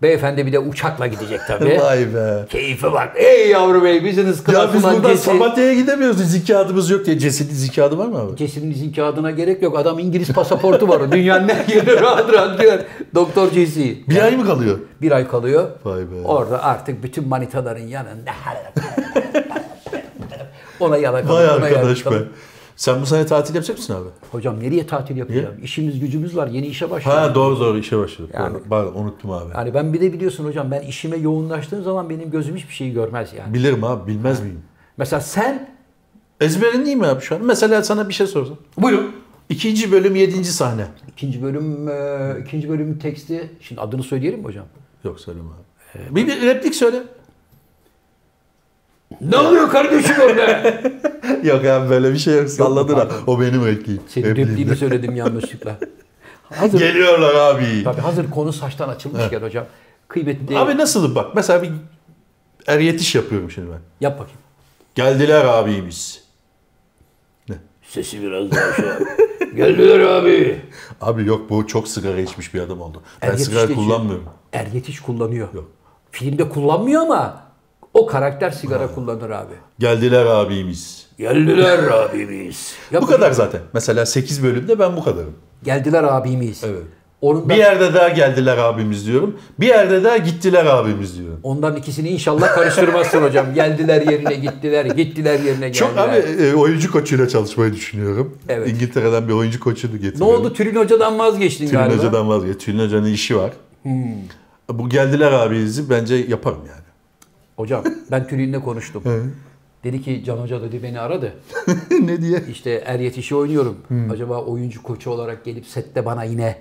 [0.03, 1.79] beyefendi bir de uçakla gidecek tabii.
[1.83, 2.45] Vay be.
[2.49, 3.13] Keyfe bak.
[3.17, 5.25] Ey yavru bey business Ya class biz buradan Jesse.
[5.31, 6.21] Samatya'ya gidemiyoruz.
[6.21, 7.19] İzin kağıdımız yok diye.
[7.19, 8.37] Jesse'nin izin kağıdı var mı abi?
[8.37, 9.79] Jesse'nin izin kağıdına gerek yok.
[9.79, 11.13] Adam İngiliz pasaportu var.
[11.13, 12.81] Dünyanın her yerine rahat rahat girer.
[13.15, 13.95] Doktor Jesse.
[14.09, 14.79] Bir ay mı kalıyor?
[15.03, 15.69] Bir ay kalıyor.
[15.85, 16.15] Vay be.
[16.25, 18.31] Orada artık bütün manitaların yanında.
[20.83, 21.31] Ona yalakalık.
[21.35, 22.11] Vay ona arkadaş be.
[22.11, 22.29] yalakalık.
[22.77, 24.09] Sen bu sene tatil yapacak mısın abi?
[24.33, 25.55] Hocam nereye tatil yapacağım?
[25.63, 26.47] İşimiz gücümüz var.
[26.47, 27.19] Yeni işe başladım.
[27.19, 28.31] Ha doğru doğru işe başladık.
[28.35, 28.93] Yani- Doğru.
[28.95, 29.53] Unuttum abi.
[29.55, 33.33] Yani ben bir de biliyorsun hocam ben işime yoğunlaştığım zaman benim gözüm hiçbir şeyi görmez
[33.39, 33.55] yani.
[33.55, 34.61] Bilirim abi bilmez miyim?
[34.97, 35.69] Mesela sen
[36.41, 37.45] Ezberin değil mi abi şu an?
[37.45, 38.57] Mesela sana bir şey sorsam.
[38.79, 39.13] buyurun.
[39.49, 40.87] İkinci bölüm yedinci sahne.
[41.09, 43.51] İkinci bölüm e, ikinci bölümün teksti.
[43.61, 44.65] Şimdi adını söyleyelim mi hocam?
[45.05, 46.17] Yok söyleme abi.
[46.17, 47.03] Bir, bir replik söyle.
[49.21, 50.75] Ne oluyor kardeşim orada?
[51.43, 52.49] Yok abi böyle bir şey yok.
[52.49, 53.09] Salladın ha.
[53.27, 54.03] O benim repliğim.
[54.09, 54.51] Senin Repliğim.
[54.51, 55.79] repliğini söyledim yanlışlıkla.
[56.51, 57.85] Hazır, Geliyorlar abi.
[57.85, 59.65] tabii hazır konu saçtan açılmışken hocam.
[60.09, 61.71] Kıymetli Abi nasıl bak mesela bir
[62.67, 63.79] er yetiş yapıyorum şimdi ben.
[64.01, 64.39] yap bakayım.
[64.95, 66.23] Geldiler abimiz.
[67.83, 69.01] Sesi biraz daha şey yap.
[69.57, 70.61] Geldiler abi.
[71.01, 73.03] Abi yok bu çok sigara içmiş bir adam oldu.
[73.23, 74.25] Ben Er sigara kullanmıyorum.
[74.53, 75.49] Er yetiş kullanıyor.
[75.55, 75.71] Yok.
[76.11, 77.43] Filmde kullanmıyor ama
[78.03, 79.55] o karakter sigara kullanır abi.
[79.79, 81.07] Geldiler abimiz.
[81.19, 82.73] Geldiler abimiz.
[82.93, 83.61] Yap Bu kadar zaten.
[83.73, 85.35] Mesela 8 bölümde ben bu kadarım.
[85.65, 86.65] Geldiler abimiz.
[86.65, 86.83] Evet.
[87.21, 89.37] Onun Bir yerde daha geldiler abimiz diyorum.
[89.61, 91.41] Bir yerde daha gittiler abimiz diyorum.
[91.43, 93.55] Ondan ikisini inşallah karıştırmazsın hocam.
[93.55, 95.73] Geldiler yerine gittiler, gittiler yerine geldiler.
[95.73, 98.39] Çok abi e, oyuncu koçuyla çalışmayı düşünüyorum.
[98.49, 98.69] Evet.
[98.69, 100.35] İngiltere'den bir oyuncu koçunu Ne getiriyorum.
[100.41, 100.53] oldu?
[100.53, 101.97] Tülin Hoca'dan vazgeçtin Tülin galiba.
[101.99, 102.65] Hoca'dan vazgeç.
[102.65, 103.51] Tülin Hoca'nın işi var.
[104.71, 106.82] Bu geldiler abimizi bence yaparım yani.
[107.57, 109.03] Hocam ben Tülin'le konuştum.
[109.85, 111.33] dedi ki Can Hoca dedi beni aradı.
[112.03, 112.43] ne diye?
[112.51, 113.77] İşte er yetişi oynuyorum.
[114.13, 116.59] Acaba oyuncu koçu olarak gelip sette bana yine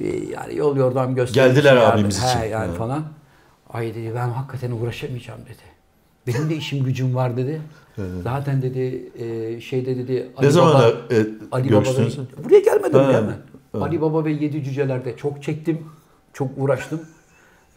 [0.00, 2.50] e, yani yol yordam göstermek Geldiler için yardım- abimiz He, için.
[2.52, 2.78] yani Evet.
[2.78, 3.04] falan.
[3.70, 5.76] Ay dedi ben hakikaten uğraşamayacağım dedi.
[6.26, 7.60] Benim de işim gücüm var dedi.
[8.24, 11.16] Zaten dedi e, şeyde dedi Ali Ne zaman Baba, e,
[11.52, 12.18] Ali Baba görüştünüz?
[12.18, 13.24] ve, buraya gelmedim ya
[13.74, 13.80] ben.
[13.80, 15.78] Ali Baba ve Yedi Cüceler'de çok çektim.
[16.32, 17.00] Çok uğraştım.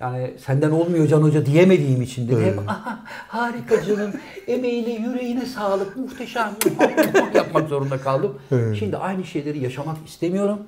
[0.01, 2.45] Yani senden olmuyor Can Hoca diyemediğim için dedi.
[2.45, 4.11] Hep "Aha, harika canım.
[4.47, 5.97] Emeğine, yüreğine sağlık.
[5.97, 6.51] Muhteşem.
[7.33, 8.33] yapmak zorunda kaldım.
[8.79, 10.59] Şimdi aynı şeyleri yaşamak istemiyorum.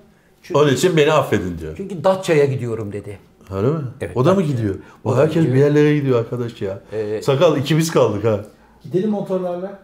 [0.44, 1.74] Çünkü, Onun için beni affedin diyor.
[1.78, 3.20] çünkü Datça'ya gidiyorum dedi.
[3.56, 3.80] Öyle mi?
[4.02, 4.76] Evet, o da mı gidiyor?
[5.04, 5.56] O herkes gidiyor.
[5.56, 6.80] bir yerlere gidiyor arkadaş ya.
[6.94, 8.40] Ee, Sakal ikimiz kaldık ha.
[8.84, 9.80] Gidelim motorlarla.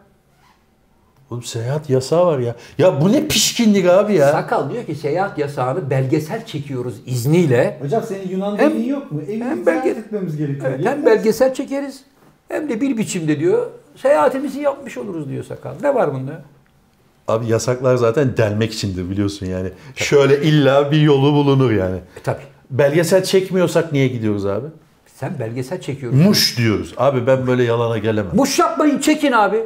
[1.31, 2.55] Oğlum seyahat yasağı var ya.
[2.77, 4.31] Ya bu ne pişkinlik abi ya.
[4.31, 7.77] Sakal diyor ki seyahat yasağını belgesel çekiyoruz izniyle.
[7.81, 9.21] Hocam senin Yunan Hem- evin yok mu?
[9.27, 10.71] Evini hem belge- etmemiz gerekiyor.
[10.75, 12.01] Evet, hem belgesel çekeriz
[12.47, 15.73] hem de bir biçimde diyor seyahatimizi yapmış oluruz diyor Sakal.
[15.81, 16.41] Ne var bunda?
[17.27, 19.69] Abi yasaklar zaten delmek içindir biliyorsun yani.
[19.95, 21.97] Şöyle illa bir yolu bulunur yani.
[22.19, 22.39] E tabi.
[22.71, 24.67] Belgesel çekmiyorsak niye gidiyoruz abi?
[25.15, 26.21] Sen belgesel çekiyorsun.
[26.21, 26.93] Muş diyoruz.
[26.97, 28.31] Abi ben böyle yalana gelemem.
[28.35, 29.57] Muş yapmayın çekin abi.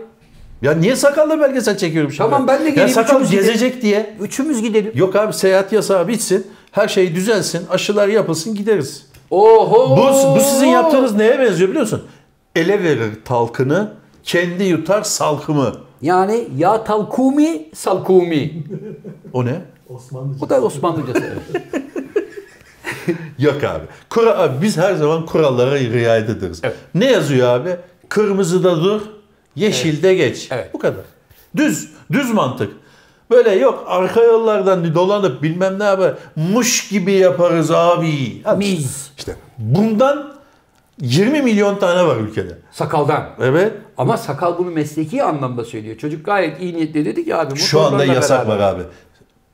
[0.62, 2.30] Ya niye sakalla belgesel çekiyorum şimdi?
[2.30, 3.47] Tamam, ben de Ya geleyim, sakal üçümüz gidelim.
[3.47, 4.16] gezecek diye.
[4.22, 4.91] Üçümüz gidelim.
[4.95, 6.47] Yok abi seyahat yasağı bitsin.
[6.72, 7.68] Her şey düzelsin.
[7.70, 9.05] Aşılar yapılsın gideriz.
[9.32, 9.97] Oho.
[9.97, 12.03] Bu, bu sizin yaptığınız neye benziyor biliyor musun?
[12.55, 13.93] Ele verir talkını,
[14.24, 15.72] kendi yutar salkımı.
[16.01, 18.64] Yani ya talkumi salkumi.
[19.34, 19.62] O ne?
[19.89, 20.39] Osmanlıca.
[20.41, 21.24] Bu da Osmanlıcası.
[23.39, 23.84] Yok abi.
[24.09, 26.59] Kura, abi biz her zaman kurallara riayet ederiz.
[26.64, 26.76] Evet.
[26.95, 27.76] Ne yazıyor abi?
[28.09, 29.01] Kırmızıda dur,
[29.56, 30.47] yeşilde geç.
[30.52, 30.74] Evet.
[30.74, 31.04] Bu kadar.
[31.56, 32.74] Düz, düz mantık.
[33.32, 36.14] Böyle yok arka yollardan dolanıp bilmem ne yapar.
[36.36, 38.41] Muş gibi yaparız abi.
[38.43, 38.58] Hadi.
[38.58, 39.12] Miz.
[39.18, 40.34] İşte bundan
[41.02, 42.58] 20 milyon tane var ülkede.
[42.72, 43.30] Sakaldan.
[43.41, 43.74] Evet.
[43.97, 45.97] Ama sakal bunu mesleki anlamda söylüyor.
[45.97, 48.84] Çocuk gayet iyi niyetli dedi ki abi Şu anda yasak beraber- var abi.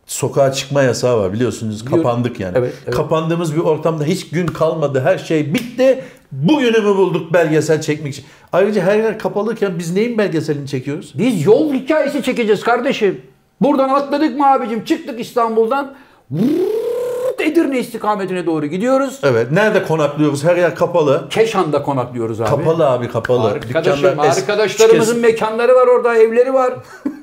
[0.05, 1.85] Sokağa çıkma yasağı var biliyorsunuz.
[1.85, 2.03] Biliyorum.
[2.03, 2.57] Kapandık yani.
[2.57, 2.95] Evet, evet.
[2.95, 5.01] Kapandığımız bir ortamda hiç gün kalmadı.
[5.01, 6.03] Her şey bitti.
[6.31, 8.25] Bugünü mü bulduk belgesel çekmek için?
[8.53, 11.13] Ayrıca her yer kapalıyken biz neyin belgeselini çekiyoruz?
[11.17, 13.21] Biz yol hikayesi çekeceğiz kardeşim.
[13.61, 14.83] Buradan atladık mı abicim?
[14.85, 15.93] Çıktık İstanbul'dan.
[16.31, 19.19] Vuuut Edirne istikametine doğru gidiyoruz.
[19.23, 19.51] Evet.
[19.51, 20.43] Nerede konaklıyoruz?
[20.43, 21.27] Her yer kapalı.
[21.29, 22.49] Keşan'da konaklıyoruz abi.
[22.49, 23.47] Kapalı abi kapalı.
[23.47, 26.73] Arkadaşım, Dükkanlar es- arkadaşlarımızın kes- mekanları var orada, evleri var.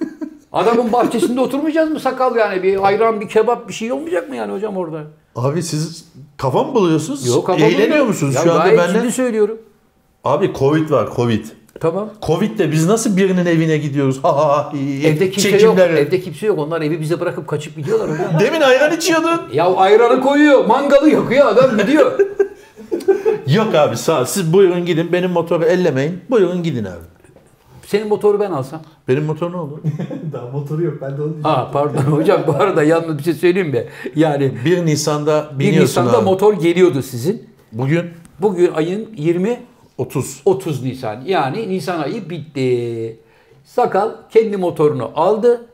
[0.53, 2.63] Adamın bahçesinde oturmayacağız mı sakal yani?
[2.63, 5.03] Bir ayran, bir kebap bir şey olmayacak mı yani hocam orada?
[5.37, 6.05] Abi siz
[6.37, 7.27] kafa mı buluyorsunuz?
[7.27, 9.01] Yok ama Eğleniyor musunuz Ya şu anda gayet benimle?
[9.01, 9.59] ciddi söylüyorum.
[10.25, 11.45] Abi Covid var Covid.
[11.81, 12.11] Tamam.
[12.27, 14.19] Covid'de biz nasıl birinin evine gidiyoruz?
[14.25, 14.73] Ha ha.
[15.05, 15.61] Evde kimse yok.
[15.61, 16.01] Çekimlere.
[16.01, 16.59] Evde kimse yok.
[16.59, 18.11] Onlar evi bize bırakıp kaçıp gidiyorlar.
[18.41, 19.41] Demin ayran içiyordun.
[19.53, 22.13] ya ayranı koyuyor, mangalı yakıyor adam gidiyor.
[23.47, 24.27] Yok abi sağ.
[24.27, 25.13] Siz buyurun gidin.
[25.13, 26.21] Benim motoru ellemeyin.
[26.31, 27.14] Buyurun gidin abi.
[27.87, 28.83] Senin motoru ben alsam.
[29.09, 29.81] Benim motor ne oldu?
[30.33, 30.95] Daha motoru yok.
[31.01, 31.43] Ben de onu düşünüyorum.
[31.43, 33.85] Ha pardon hocam bu arada yalnız bir şey söyleyeyim mi?
[34.17, 36.25] Yani 1 Nisan'da 1 biniyorsun Nisan'da abi.
[36.25, 37.43] motor geliyordu sizin.
[37.73, 38.05] Bugün
[38.41, 39.61] Bugün ayın 20
[39.99, 40.43] 30.
[40.45, 41.21] 30 Nisan.
[41.27, 43.17] Yani Nisan ayı bitti.
[43.65, 45.67] Sakal kendi motorunu aldı.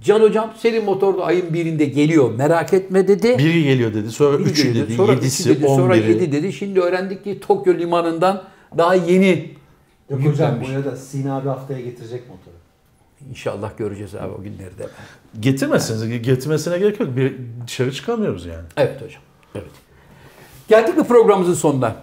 [0.00, 3.38] Can hocam senin motor da ayın birinde geliyor merak etme dedi.
[3.38, 4.10] Biri geliyor dedi.
[4.10, 4.94] Sonra Biri 3'ü geliyor, dedi.
[4.94, 6.08] sonra 7'si üçü dedi, sonra 11'i.
[6.10, 6.52] 7 dedi.
[6.52, 8.42] Şimdi öğrendik ki Tokyo limanından
[8.78, 9.50] daha yeni
[10.10, 12.54] Yok hocam bu arada Sin abi haftaya getirecek motoru.
[13.30, 14.86] İnşallah göreceğiz abi o günleri de.
[15.40, 16.22] Getirmezsiniz.
[16.22, 17.16] Getirmesine gerek yok.
[17.16, 17.36] Bir
[17.66, 18.64] dışarı çıkamıyoruz yani.
[18.76, 19.22] Evet hocam.
[19.54, 19.70] Evet.
[20.68, 21.94] Geldik mi programımızın sonuna?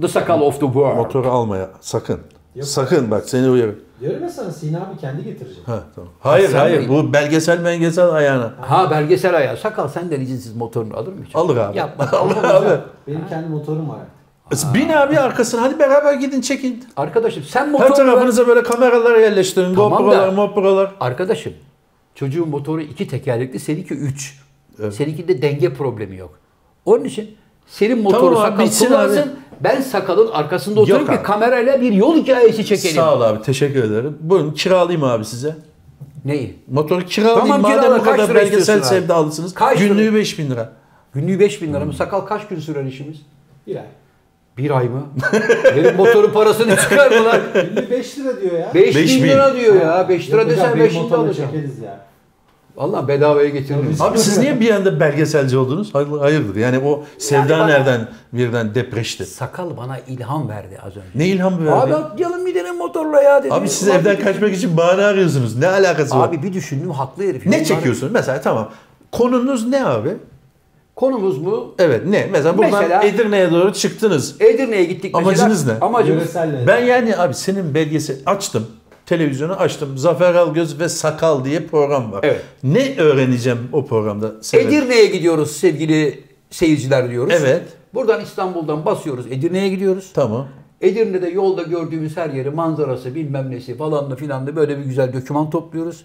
[0.00, 0.96] The Sakal of the World.
[0.96, 2.20] Motoru almaya sakın.
[2.54, 2.66] Yok.
[2.66, 3.76] Sakın bak seni uyarım.
[4.00, 5.68] Diyorum ya sana Sin abi kendi getirecek.
[5.68, 6.10] Ha, tamam.
[6.20, 6.88] Hayır sen hayır mi?
[6.88, 8.54] bu belgesel belgesel ayağına.
[8.60, 9.56] Ha belgesel ayağı.
[9.56, 11.36] Sakal senden izinsiz motorunu alır mı hiç?
[11.36, 11.78] Alır abi.
[11.78, 12.06] Yapma.
[12.12, 12.80] Hocam, abi.
[13.06, 13.98] Benim kendi motorum var.
[14.74, 16.84] Bin abi arkasına hadi beraber gidin çekin.
[16.96, 17.96] Arkadaşım sen Her motorunu ver.
[17.96, 19.74] tarafınıza böyle kameralar yerleştirin.
[19.74, 20.90] Tamam GoPro'lar, da- MoPro'lar.
[21.00, 21.52] Arkadaşım
[22.14, 24.38] çocuğun motoru iki tekerlekli seninki üç.
[24.82, 24.94] Evet.
[24.94, 26.38] Seninkinde denge problemi yok.
[26.84, 27.36] Onun için
[27.66, 29.16] senin motoru Tamam sakal bitsin kullansın.
[29.22, 29.28] abi.
[29.60, 32.94] Ben sakalın arkasında oturup bir kamerayla bir yol hikayesi çekelim.
[32.94, 34.18] Sağ ol abi teşekkür ederim.
[34.20, 35.56] Buyurun kiralayayım abi size.
[36.24, 36.58] Neyi?
[36.70, 37.98] Motoru kiralayayım Tamam, madem kirala.
[37.98, 39.54] o kadar belgesel sevdalısınız.
[39.54, 39.88] Kaç lira?
[39.88, 40.72] Günlüğü 5000 lira.
[41.14, 41.92] Günlüğü 5000 lira mı?
[41.92, 43.16] Sakal kaç gün sürer işimiz?
[43.66, 43.82] Bir ay.
[44.58, 45.02] Bir ay mı?
[45.76, 47.40] Benim motorun parasını çıkar mı lan?
[47.54, 48.70] 55 lira diyor ya.
[48.74, 49.28] 5 Beş bin bin.
[49.28, 50.08] lira diyor ya.
[50.08, 51.50] 5 lira desen benim 5 bin de motorla alacağım.
[51.50, 52.00] çekeriz ya.
[52.76, 53.86] Valla bedavaya getiririm.
[53.90, 55.94] Biz- Abi siz niye bir anda belgeselci oldunuz?
[55.94, 56.56] Hayır- Hayırdır?
[56.56, 59.26] Yani o sevda bana- nereden birden depreşti?
[59.26, 61.08] Sakal bana ilham verdi az önce.
[61.14, 61.70] Ne ilham verdi?
[61.70, 63.68] Abi Abi, atlayalım gidelim motorla ya dedi.
[63.68, 65.56] siz Ulan evden bir kaçmak için bahane arıyorsunuz.
[65.58, 66.28] Ne alakası var?
[66.28, 67.46] Abi bir düşündüm haklı herif.
[67.46, 68.12] ne çekiyorsunuz?
[68.12, 68.70] Mesela tamam.
[69.12, 70.16] Konunuz ne abi?
[70.98, 71.74] Konumuz bu.
[71.78, 72.28] Evet ne?
[72.32, 74.40] Mesela buradan Mesela- Edirne'ye doğru çıktınız.
[74.40, 75.28] Edirne'ye gittik mesela.
[75.28, 75.72] Amacınız ne?
[75.80, 78.66] Amacımız Yöresel Ben yani abi senin belgesel açtım.
[79.06, 79.98] Televizyonu açtım.
[79.98, 82.20] Zafer Algöz ve Sakal diye program var.
[82.22, 82.42] Evet.
[82.62, 84.32] Ne öğreneceğim o programda?
[84.52, 87.34] Edirne'ye gidiyoruz sevgili seyirciler diyoruz.
[87.36, 87.62] Evet.
[87.94, 90.10] Buradan İstanbul'dan basıyoruz Edirne'ye gidiyoruz.
[90.14, 90.46] Tamam.
[90.80, 96.04] Edirne'de yolda gördüğümüz her yeri manzarası bilmem nesi falanlı filanlı böyle bir güzel döküman topluyoruz.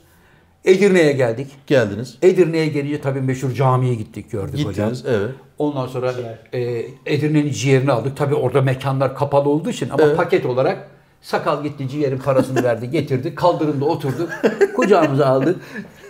[0.65, 1.47] Edirne'ye geldik.
[1.67, 2.17] Geldiniz.
[2.21, 4.89] Edirne'ye gelince tabii meşhur camiye gittik gördük hocam.
[4.89, 5.03] Gittiniz.
[5.07, 5.29] Evet.
[5.57, 6.13] Ondan sonra
[6.53, 6.59] e,
[7.05, 8.17] Edirne'nin ciğerini aldık.
[8.17, 10.17] Tabii orada mekanlar kapalı olduğu için ama Evet.
[10.17, 10.87] paket olarak
[11.21, 13.35] sakal gitti ciğerin parasını verdi getirdi.
[13.35, 14.29] Kaldırımda oturduk.
[14.75, 15.55] Kucağımıza aldık.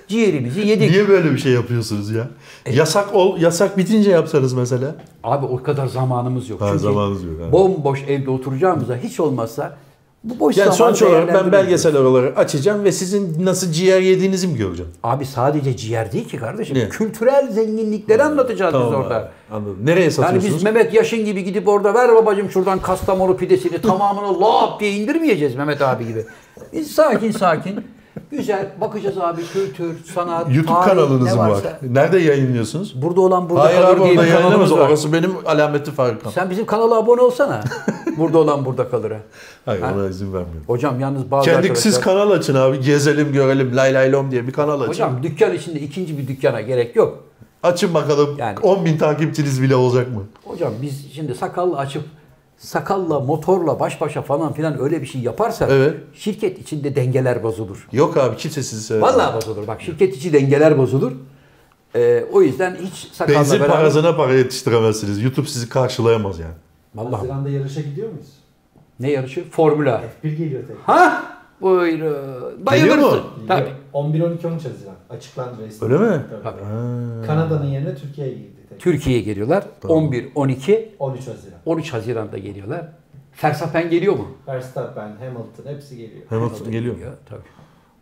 [0.07, 0.89] Ciğerimizi yedik.
[0.91, 2.27] Niye böyle bir şey yapıyorsunuz ya?
[2.73, 4.95] Yasak ol, yasak bitince yapsanız mesela.
[5.23, 6.61] Abi o kadar zamanımız yok.
[6.61, 7.51] Ha, Çünkü zamanınız yok, ha.
[7.51, 9.77] bomboş evde oturacağımıza hiç olmazsa
[10.23, 14.57] bu boş Yani sonuç olarak ben belgesel olarak açacağım ve sizin nasıl ciğer yediğinizi mi
[14.57, 14.91] göreceğim?
[15.03, 16.77] Abi sadece ciğer değil ki kardeşim.
[16.77, 16.89] Ne?
[16.89, 19.15] Kültürel zenginlikleri anlatacağız biz orada.
[19.15, 19.77] abi, Anladım.
[19.83, 20.55] Nereye Yani satıyorsunuz?
[20.55, 25.55] biz Mehmet Yaşın gibi gidip orada ver babacım şuradan Kastamonu pidesini tamamını lap diye indirmeyeceğiz
[25.55, 26.25] Mehmet abi gibi.
[26.73, 27.85] Biz sakin sakin
[28.31, 31.49] güzel bakacağız abi kültür, sanat, YouTube tarih, kanalınız ne mı var?
[31.49, 31.79] varsa.
[31.91, 33.01] Nerede yayınlıyorsunuz?
[33.01, 34.77] Burada olan burada Hayır kalır abi diye bir kanalımız var.
[34.79, 36.31] Orası benim alameti farkım.
[36.31, 37.61] Sen bizim kanala abone olsana.
[38.17, 39.11] burada olan burada kalır.
[39.11, 39.17] ha.
[39.65, 39.93] Hayır Ha?
[39.95, 40.63] ona izin vermiyorum.
[40.67, 41.81] Hocam yalnız bazı Kendi arkadaşlar...
[41.83, 42.79] siz kanal açın abi.
[42.81, 44.89] Gezelim görelim lay lay lom diye bir kanal açın.
[44.91, 47.23] Hocam dükkan içinde ikinci bir dükkana gerek yok.
[47.63, 50.23] Açın bakalım Yani- 10 bin takipçiniz bile olacak mı?
[50.45, 52.03] Hocam biz şimdi sakalla açıp
[52.57, 55.95] sakalla, motorla baş başa falan filan öyle bir şey yaparsak Evet.
[56.13, 57.87] şirket içinde dengeler bozulur.
[57.91, 59.03] Yok abi kimse sizi sevmez.
[59.03, 59.67] Vallahi bozulur.
[59.67, 61.11] Bak şirket içi dengeler bozulur.
[61.95, 63.75] Ee, o yüzden hiç sakalla Benzin beraber...
[63.75, 65.23] parasına para yetiştiremezsiniz.
[65.23, 66.53] YouTube sizi karşılayamaz yani.
[66.95, 67.15] Vallahi.
[67.15, 68.33] Haziran'da yarışa gidiyor muyuz?
[68.99, 69.49] Ne yarışı?
[69.49, 70.03] Formula.
[70.23, 70.77] F1 geliyor tek.
[70.85, 71.23] Ha?
[71.61, 72.65] Buyurun.
[72.65, 73.01] Bayılırsın.
[73.01, 73.23] mu?
[73.47, 73.69] Tabii.
[73.93, 74.95] 11-12-13 Haziran.
[75.09, 75.91] Açıklandı resmen.
[75.91, 76.23] Öyle mi?
[76.29, 76.43] Tabii.
[76.43, 77.27] Tabii.
[77.27, 78.79] Kanada'nın yerine Türkiye'ye girdi tek.
[78.79, 79.63] Türkiye'ye geliyorlar.
[79.87, 81.59] 11, 12, 13 Haziran.
[81.65, 82.85] 13 Haziran'da geliyorlar.
[83.43, 84.27] Verstappen geliyor mu?
[84.47, 86.21] Verstappen, Hamilton hepsi geliyor.
[86.29, 86.95] Hamilton geliyor.
[87.29, 87.39] Tabii.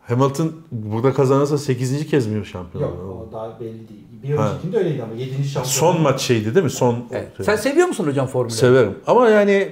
[0.07, 2.07] Hamilton burada kazanırsa 8.
[2.07, 2.83] kez mi şampiyon?
[2.83, 4.01] Yok o daha belli değil.
[4.23, 4.49] Bir Ha.
[4.49, 5.31] öncekinde öyleydi ama 7.
[5.43, 5.63] şampiyon.
[5.63, 6.69] Son maç şeydi değil mi?
[6.71, 7.37] Son Evet.
[7.37, 7.45] şey.
[7.45, 8.49] Sen seviyor musun hocam Formula?
[8.55, 8.95] Severim.
[9.07, 9.71] Ama yani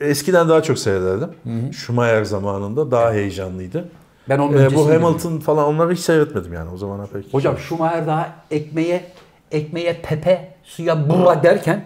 [0.00, 1.28] eskiden daha çok seyrederdim.
[1.72, 3.88] Schumacher zamanında daha heyecanlıydı.
[4.28, 5.04] Ben onun Ee, öncesini bu biliyorum.
[5.04, 7.34] Hamilton falan onları hiç seyretmedim yani o zamana pek.
[7.34, 9.04] Hocam Schumacher daha ekmeğe
[9.52, 11.84] ekmeğe pepe suya burra derken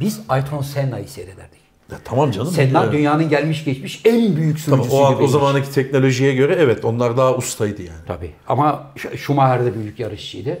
[0.00, 1.55] biz Ayrton Senna'yı seyrederdik.
[1.92, 2.48] Ya tamam canım.
[2.52, 2.92] Senna Evet.
[2.92, 5.02] dünyanın gelmiş geçmiş en büyük Tamam, sürücüsüydü.
[5.02, 7.98] o, an, o zamanki teknolojiye göre evet onlar daha ustaydı yani.
[8.06, 8.30] Tabii.
[8.48, 10.58] Ama Sch- Schumacher de büyük yarışçıydı.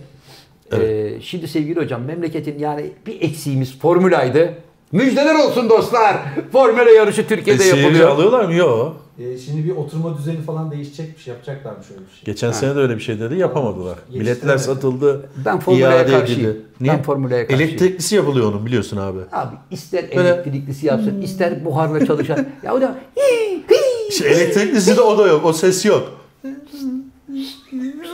[0.72, 4.54] Ee, şimdi sevgili hocam memleketin yani bir eksiğimiz formülaydı.
[4.92, 6.16] Müjdeler olsun dostlar.
[6.52, 8.08] Formüla yarışı E, Türkiye'de seyirci yapılıyor.
[8.08, 8.54] alıyorlar mı?
[8.54, 8.96] Yok.
[9.18, 11.26] Ee, şimdi bir oturma düzeni falan değişecekmiş.
[11.26, 12.24] Yapacaklarmış öyle bir şey.
[12.24, 13.88] Geçen sene de öyle bir şey dedi yapamadılar.
[14.10, 14.20] Yetiştiremedi.
[14.20, 15.28] Biletler satıldı.
[15.44, 16.40] Ben formülaya karşıyım.
[16.50, 16.60] edildi.
[16.80, 17.70] Ben formülaya karşıyım.
[17.70, 19.18] Elektriklisi yapılıyor onun biliyorsun abi.
[19.32, 22.46] Abi ister Böyle- elektriklisi yapsın, ister buharla çalışan.
[22.62, 24.08] ya o da hi, hi.
[24.08, 25.44] İşte elektriklisi de o da yok.
[25.44, 26.12] O ses yok.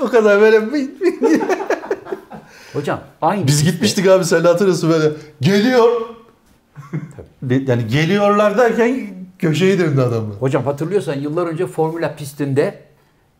[0.03, 0.61] o kadar böyle
[2.73, 3.47] Hocam aynı.
[3.47, 5.91] Biz gitmiştik abi sen hatırlıyorsun böyle geliyor.
[7.43, 9.07] De- yani geliyorlar derken
[9.39, 10.37] köşeyi döndü adamlar.
[10.41, 12.83] Hocam hatırlıyorsan yıllar önce Formula pistinde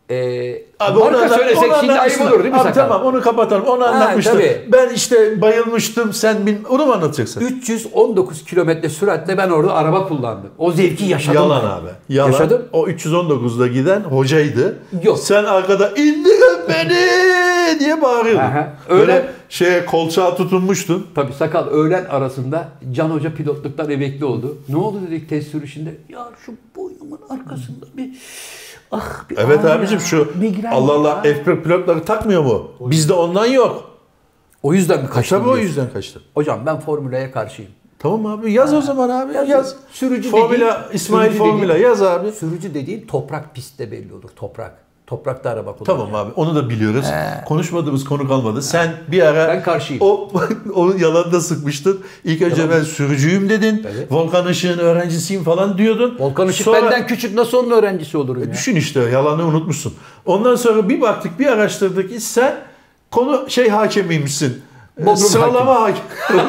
[0.09, 2.73] Ee, Abi marka onu söylesek onu şimdi ayıp olur değil mi Abi sakal?
[2.73, 3.63] tamam onu kapatalım.
[3.65, 4.31] Onu anlatmıştın.
[4.33, 4.67] tabii.
[4.71, 6.55] Ben işte bayılmıştım sen bil...
[6.69, 7.41] Onu mu anlatacaksın?
[7.41, 10.49] 319 kilometre süratle ben orada araba kullandım.
[10.57, 11.35] O zevki yaşadım.
[11.35, 11.69] Yalan ben.
[11.69, 11.89] abi.
[12.09, 12.31] Yalan.
[12.31, 12.61] Yaşadım.
[12.73, 14.77] O 319'da giden hocaydı.
[15.03, 15.19] Yok.
[15.19, 16.93] Sen arkada indirin beni
[17.79, 18.39] diye bağırıyordun.
[18.41, 19.31] Aha, Böyle öyle.
[19.49, 21.07] şeye kolçağa tutunmuştun.
[21.15, 24.57] Tabii sakal öğlen arasında Can Hoca pilotluktan emekli oldu.
[24.69, 25.95] Ne oldu dedik test sürüşünde?
[26.09, 28.09] Ya şu boynumun arkasında bir
[28.91, 30.31] ah bir Evet abicim ya, şu
[30.71, 31.31] Allah Allah ya.
[31.33, 32.71] F1 pilotları takmıyor mu?
[32.79, 33.89] Bizde ondan yok.
[34.63, 35.35] O yüzden mi kaçtın?
[35.37, 35.67] Tabii o diyorsun?
[35.67, 36.21] yüzden kaçtım.
[36.33, 37.71] Hocam ben Formula'ya karşıyım.
[37.99, 39.49] Tamam abi yaz o zaman abi yaz.
[39.49, 39.75] Yaz.
[39.91, 42.31] Sürücü Formula dediğin- İsmail sürücü Formula dediğin- yaz abi.
[42.31, 44.29] Sürücü dediğin toprak pistte belli olur.
[44.35, 44.83] Toprak.
[45.13, 46.07] Toprakta araba kullanıyor.
[46.07, 47.05] Tamam abi onu da biliyoruz.
[47.45, 48.61] Konuşmadığımız konu kalmadı.
[48.61, 50.01] Sen bir ara Ben karşıyım.
[50.01, 50.29] o
[50.73, 51.99] o yalanı da sıkmıştın.
[52.23, 53.85] İlk önce ben sürücüyüm dedin.
[53.95, 54.11] Evet.
[54.11, 56.15] Volkan Işık'ın öğrencisiyim falan diyordun.
[56.19, 58.51] Volkan Işık Sonra- benden küçük nasıl onun öğrencisi olurum ya?
[58.51, 59.93] Düşün işte yalanı unutmuşsun.
[60.25, 62.55] Ondan sonra bir baktık bir araştırdık ki sen
[63.11, 64.61] konu şey hakemiymişsin.
[64.99, 66.03] Bodrum Sıralama hakim.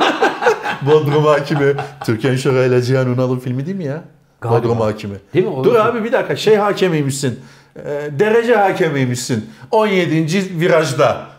[0.83, 1.75] Bodrum hakimi.
[2.05, 4.03] Türkan Şoray ile Cihan Ünal'ın filmi değil mi ya?
[4.41, 4.59] Galiba.
[4.59, 5.15] Bodrum hakimi.
[5.35, 5.51] Değil mi?
[5.51, 7.41] O Dur abi bir dakika şey hakemiymişsin.
[7.77, 9.51] Ee, derece hakemiymişsin.
[9.71, 10.61] 17.
[10.61, 11.34] virajda.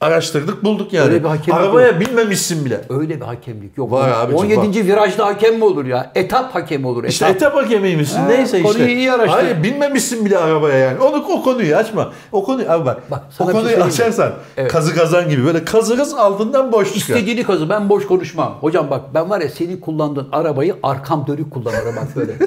[0.00, 1.08] Araştırdık bulduk yani.
[1.08, 2.80] Öyle bir hakemlik Arabaya binmemişsin bile.
[2.88, 3.92] Öyle bir hakemlik yok.
[3.92, 4.86] Var abicim, 17.
[4.86, 6.12] virajda hakem mi olur ya?
[6.14, 7.04] Etap hakemi olur.
[7.04, 7.12] Etap.
[7.12, 8.18] İşte etap hakemiymişsin.
[8.18, 8.72] Ha, Neyse işte.
[8.72, 9.32] konuyu iyi araştır.
[9.38, 10.98] Hayır binmemişsin bile arabaya yani.
[11.00, 12.12] Onu o konuyu açma.
[12.32, 13.10] O konuyu abi bak.
[13.10, 13.82] Bak, o şey konuyu mi?
[13.82, 14.72] açarsan Evet.
[14.72, 17.14] kazı kazan gibi böyle kazırız altından boş çıkar.
[17.16, 17.68] İstediğini kazı.
[17.68, 18.58] Ben boş konuşmam.
[18.60, 22.32] Hocam bak ben var ya senin kullandığın arabayı arkam dönük kullanırım bak böyle.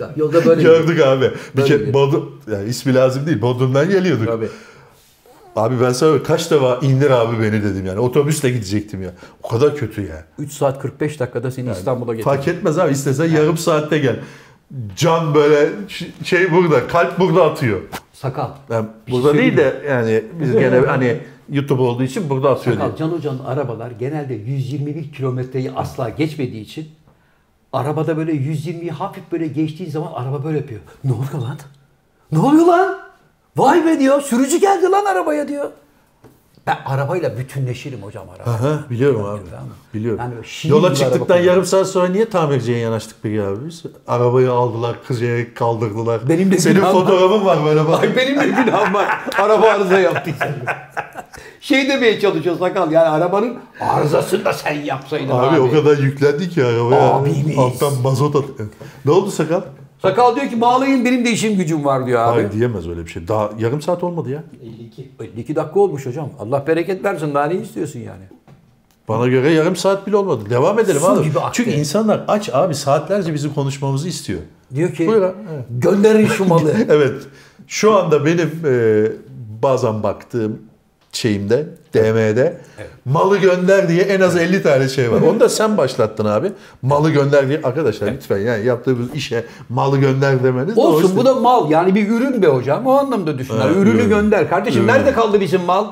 [0.00, 0.62] Ya, Yolda böyle.
[0.62, 1.30] Gördük abi.
[1.56, 1.94] Bir kere.
[1.94, 3.42] Bodrum, yani ismi lazım değil.
[3.42, 4.26] Bodrum'dan geliyorduk.
[4.26, 4.48] Tabii.
[5.56, 8.00] Abi ben sana kaç defa indir abi beni dedim yani.
[8.00, 9.10] Otobüsle gidecektim ya.
[9.42, 10.24] O kadar kötü ya.
[10.38, 12.32] 3 saat 45 dakikada seni İstanbul'a getirdim.
[12.36, 14.16] Fark etmez abi istesen yarım saatte gel.
[14.96, 15.68] Can böyle
[16.24, 17.80] şey burada, kalp burada atıyor.
[18.12, 18.50] Sakal.
[18.70, 21.16] Yani şey burada değil söyleyeyim de yani biz gene hani
[21.48, 22.86] YouTube olduğu için burada atıyor diye.
[22.86, 26.88] Sakal Can Hoca'nın arabalar genelde 121 kilometreyi asla geçmediği için
[27.72, 30.80] arabada böyle 120'yi hafif böyle geçtiği zaman araba böyle yapıyor.
[31.04, 31.58] Ne oluyor lan?
[32.32, 32.99] Ne oluyor lan?
[33.60, 34.20] Vay be diyor.
[34.20, 35.70] Sürücü geldi lan arabaya diyor.
[36.66, 38.50] Ben arabayla bütünleşirim hocam araba.
[38.50, 39.40] Aha, biliyorum abi.
[39.40, 39.48] Mı?
[39.94, 40.20] Biliyorum.
[40.20, 40.34] Yani
[40.64, 43.82] Yola çıktıktan yarım saat sonra niye tamirciye yanaştık peki abi biz?
[44.08, 46.28] Arabayı aldılar, kızıya kaldırdılar.
[46.28, 48.02] Benim de Senin fotoğrafın var böyle bak.
[48.02, 49.20] Ay benim de günahım var.
[49.38, 50.48] Araba arıza yaptıysa.
[51.60, 52.92] şey demeye çalışıyor sakal.
[52.92, 55.46] Yani arabanın arızasını da sen yapsaydın abi.
[55.46, 57.14] Abi, o kadar yüklendi ki arabaya.
[57.14, 57.58] Abimiz.
[57.58, 58.44] Alttan mazot at.
[59.04, 59.62] Ne oldu sakal?
[60.02, 62.34] Sakal diyor ki bağlayın benim de işim gücüm var diyor abi.
[62.34, 63.28] Hayır diyemez öyle bir şey.
[63.28, 64.44] Daha yarım saat olmadı ya.
[64.62, 65.10] 52.
[65.20, 66.30] 52 dakika olmuş hocam.
[66.38, 67.34] Allah bereket versin.
[67.34, 68.22] Daha ne istiyorsun yani?
[69.08, 70.44] Bana göre yarım saat bile olmadı.
[70.50, 71.30] Devam edelim Su abi.
[71.52, 74.40] Çünkü insanlar aç abi saatlerce bizim konuşmamızı istiyor.
[74.74, 75.64] Diyor ki Buyur abi, evet.
[75.70, 76.72] gönderin şu malı.
[76.88, 77.22] Evet.
[77.66, 79.06] Şu anda benim e,
[79.62, 80.58] bazen baktığım
[81.12, 82.56] şeyimde DM'de
[83.04, 85.20] malı gönder diye en az 50 tane şey var.
[85.20, 86.52] Onu da sen başlattın abi.
[86.82, 91.24] Malı gönder diye arkadaşlar lütfen yani yaptığımız işe malı gönder demeniz de Olsun hoş bu
[91.24, 91.70] da mal.
[91.70, 92.86] Yani bir ürün be hocam.
[92.86, 93.54] O anlamda düşün.
[93.56, 94.08] Ha, Ürünü ürün.
[94.08, 94.48] gönder.
[94.50, 94.88] Kardeşim Ürün.
[94.92, 95.84] nerede kaldı bizim mal?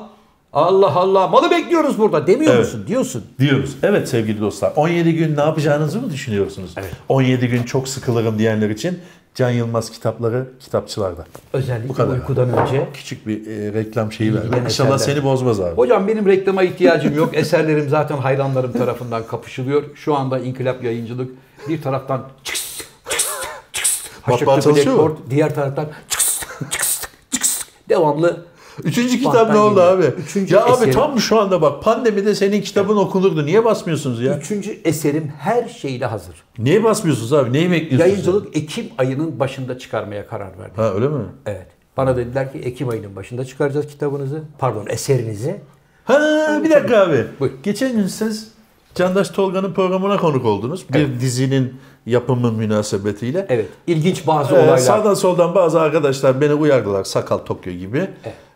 [0.53, 1.27] Allah Allah.
[1.27, 2.27] Malı bekliyoruz burada.
[2.27, 2.65] Demiyor Evet.
[2.65, 2.83] musun?
[2.87, 3.23] Diyorsun.
[3.39, 3.75] diyoruz.
[3.83, 6.75] Evet sevgili dostlar 17 gün ne yapacağınızı mı düşünüyorsunuz?
[7.09, 8.99] 17 gün çok sıkılırım diyenler için
[9.35, 11.25] Can Yılmaz kitapları kitapçılarda.
[11.53, 12.13] Özellikle Bu kadar.
[12.13, 12.87] uykudan önce.
[12.93, 14.51] Küçük bir e, reklam şeyi verdim.
[14.65, 15.15] İnşallah eserler.
[15.15, 15.75] seni bozmaz abi.
[15.75, 17.29] Hocam benim reklama ihtiyacım yok.
[17.37, 19.83] Eserlerim zaten hayranlarım tarafından kapışılıyor.
[19.95, 21.31] Şu anda İnkılap Yayıncılık
[21.69, 23.25] bir taraftan çıks çıks
[23.73, 24.75] çıks mu?
[24.97, 26.39] Blackboard, diğer taraftan çıks
[26.71, 27.01] çıks
[27.31, 28.45] çıks devamlı
[28.83, 29.93] Üçüncü kitap ne oldu geliyor.
[29.97, 30.05] abi?
[30.05, 30.93] Üçüncü ya abi eserim.
[30.93, 33.45] tam şu anda bak pandemide senin kitabın okunurdu.
[33.45, 34.37] Niye basmıyorsunuz ya?
[34.37, 36.35] Üçüncü eserim her şeyle hazır.
[36.59, 37.53] Niye basmıyorsunuz abi?
[37.53, 37.99] Neyi bekliyorsunuz?
[38.11, 40.71] Yayıncılık Ekim ayının başında çıkarmaya karar verdi.
[40.75, 41.23] Ha öyle mi?
[41.45, 41.67] Evet.
[41.97, 44.43] Bana dediler ki Ekim ayının başında çıkaracağız kitabınızı.
[44.59, 45.61] Pardon eserinizi.
[46.05, 47.25] Ha bir dakika abi.
[47.39, 47.51] Buyur.
[47.63, 48.47] Geçen gün siz
[48.95, 50.85] Candaş Tolga'nın programına konuk oldunuz.
[50.93, 51.73] Bir dizinin
[52.05, 53.45] yapımı münasebetiyle.
[53.49, 53.65] Evet.
[53.87, 54.77] İlginç bazı Ee, olaylar.
[54.77, 57.03] sağdan soldan bazı arkadaşlar beni uyardılar.
[57.03, 58.07] Sakal Tokyo gibi.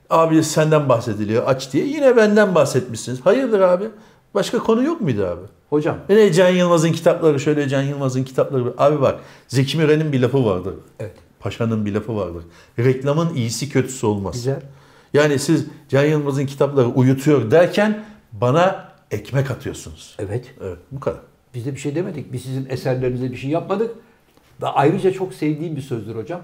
[0.10, 1.86] Abi senden bahsediliyor aç diye.
[1.86, 3.26] Yine benden bahsetmişsiniz.
[3.26, 3.86] Hayırdır abi?
[4.34, 5.41] Başka konu yok muydu abi?
[5.70, 8.74] Hocam Ne Can Yılmaz'ın kitapları şöyle Can Yılmaz'ın kitapları.
[8.78, 10.74] Abi bak Zeki Müren'in bir lafı vardır.
[10.99, 11.16] Evet.
[11.39, 12.43] Paşa'nın bir lafı vardır.
[12.80, 14.34] Reklamın iyisi kötüsü olmaz.
[14.36, 14.62] güzel.
[15.14, 20.16] Yani siz Can Yılmaz'ın kitapları uyutuyor derken bana ekmek atıyorsunuz.
[20.20, 20.45] Evet.
[20.62, 21.20] Evet bu kadar.
[21.56, 22.34] Biz de bir şey demedik.
[22.34, 23.91] Biz sizin eserlerinize bir şey yapmadık.
[24.62, 26.41] Ve ayrıca çok sevdiğim bir sözdür hocam.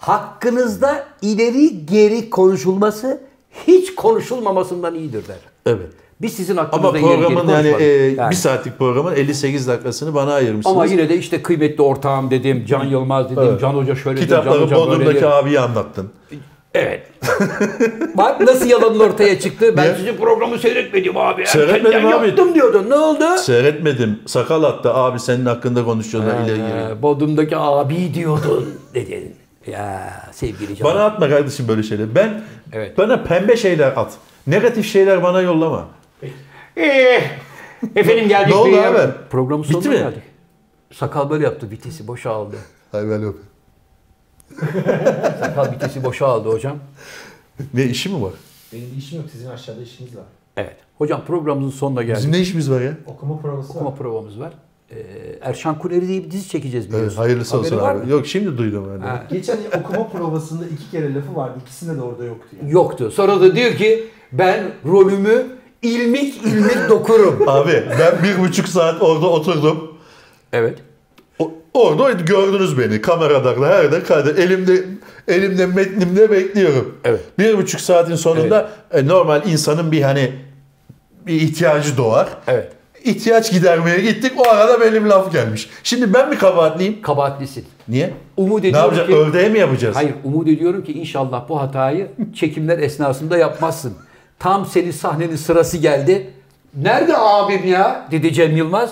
[0.00, 3.20] Hakkınızda ileri geri konuşulması
[3.66, 5.36] hiç konuşulmamasından iyidir der.
[5.66, 5.90] Evet.
[6.22, 8.30] Biz sizin Ama hakkınızda geri programın yani, e, Yani.
[8.30, 10.76] bir saatlik programın 58 dakikasını bana ayırmışsınız.
[10.76, 13.60] Ama yine de işte kıymetli ortağım dedim, Can Yılmaz dedim, Evet.
[13.60, 15.26] Can Hoca şöyle dedi, Can Hoca böyle Bodrum'daki dedi.
[15.26, 16.10] abiyi anlattın.
[16.74, 17.06] Evet.
[18.14, 19.74] Bak nasıl yalanın ortaya çıktı.
[19.76, 19.96] Ben Niye?
[19.96, 21.46] sizin programı seyretmedim abi.
[21.46, 22.26] Seyretmedim abi.
[22.26, 22.90] Yaptım diyordun.
[22.90, 23.24] Ne oldu?
[23.38, 24.18] Seyretmedim.
[24.26, 24.94] Sakal attı.
[24.94, 27.02] Abi senin hakkında konuşuyorlar ileri geri.
[27.02, 29.34] Bodrum'daki abi diyordun dedin.
[29.70, 30.84] Ya sevgili Can.
[30.88, 32.14] Bana atma kardeşim böyle şeyler.
[32.14, 32.42] Ben
[32.72, 32.98] Evet.
[32.98, 34.12] bana pembe şeyler at.
[34.46, 35.88] Negatif şeyler bana yollama.
[36.76, 37.20] Ee,
[37.96, 38.48] efendim geldik.
[38.48, 39.12] Ne oldu abi?
[39.30, 39.96] Programın Bitti sonuna mi?
[39.98, 40.22] geldik.
[40.92, 41.70] Sakal böyle yaptı.
[41.70, 42.56] Vitesi boşaldı.
[42.92, 43.38] Hayır ben yok.
[45.40, 46.76] Sakal vitesi boşaldı hocam.
[47.74, 48.32] Ne işi mi var?
[48.72, 49.30] Benim işim yok.
[49.32, 50.24] Sizin aşağıda işiniz var.
[50.56, 50.76] Evet.
[50.98, 52.16] Hocam programımızın sonuna geldik.
[52.18, 52.92] Bizim ne işimiz var ya?
[53.06, 53.96] Okuma provası Okuma var.
[53.98, 54.52] provamız var.
[54.90, 54.96] Ee,
[55.40, 57.16] Erşan Kuneri diye bir dizi çekeceğiz Evet, biliyorsun.
[57.18, 58.10] hayırlısı Haberi olsun abi.
[58.10, 59.06] Yok şimdi duydum ben.
[59.06, 59.26] Ha.
[59.30, 61.58] Geçen okuma provasında iki kere lafı vardı.
[61.62, 62.56] İkisinde de orada yoktu.
[62.62, 62.72] Yani.
[62.72, 63.10] Yoktu.
[63.10, 65.46] Sonra da diyor ki ben rolümü
[65.82, 67.42] ilmik ilmik dokurum.
[67.48, 69.92] Abi ben bir buçuk saat orada oturdum.
[70.52, 70.78] evet.
[71.38, 74.40] O- orada gördünüz beni kameralarla her kaydı.
[74.42, 74.84] Elimde
[75.28, 76.96] elimde metnimde bekliyorum.
[77.04, 77.20] Evet.
[77.38, 80.32] Bir buçuk saatin sonunda e, normal insanın bir hani
[81.26, 82.28] bir ihtiyacı doğar.
[82.46, 82.72] Evet.
[83.04, 84.32] İhtiyaç gidermeye gittik.
[84.38, 85.70] O arada benim laf gelmiş.
[85.82, 87.02] Şimdi ben mi kabahatliyim?
[87.02, 87.64] Kabahatlisin.
[87.88, 88.10] Niye?
[88.36, 89.08] Umut Ne ediyorum yapacağız?
[89.08, 89.14] ki...
[89.16, 89.96] Ördeğe mi yapacağız?
[89.96, 93.94] Hayır umut ediyorum ki inşallah bu hatayı çekimler esnasında yapmazsın.
[94.38, 96.30] Tam senin sahnenin sırası geldi.
[96.74, 98.06] Nerede abim ya?
[98.10, 98.90] dedi Cem Yılmaz.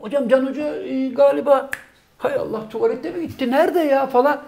[0.00, 1.70] Hocam Can Hoca e, galiba
[2.18, 3.50] hay Allah tuvalette mi gitti?
[3.50, 4.40] Nerede ya falan.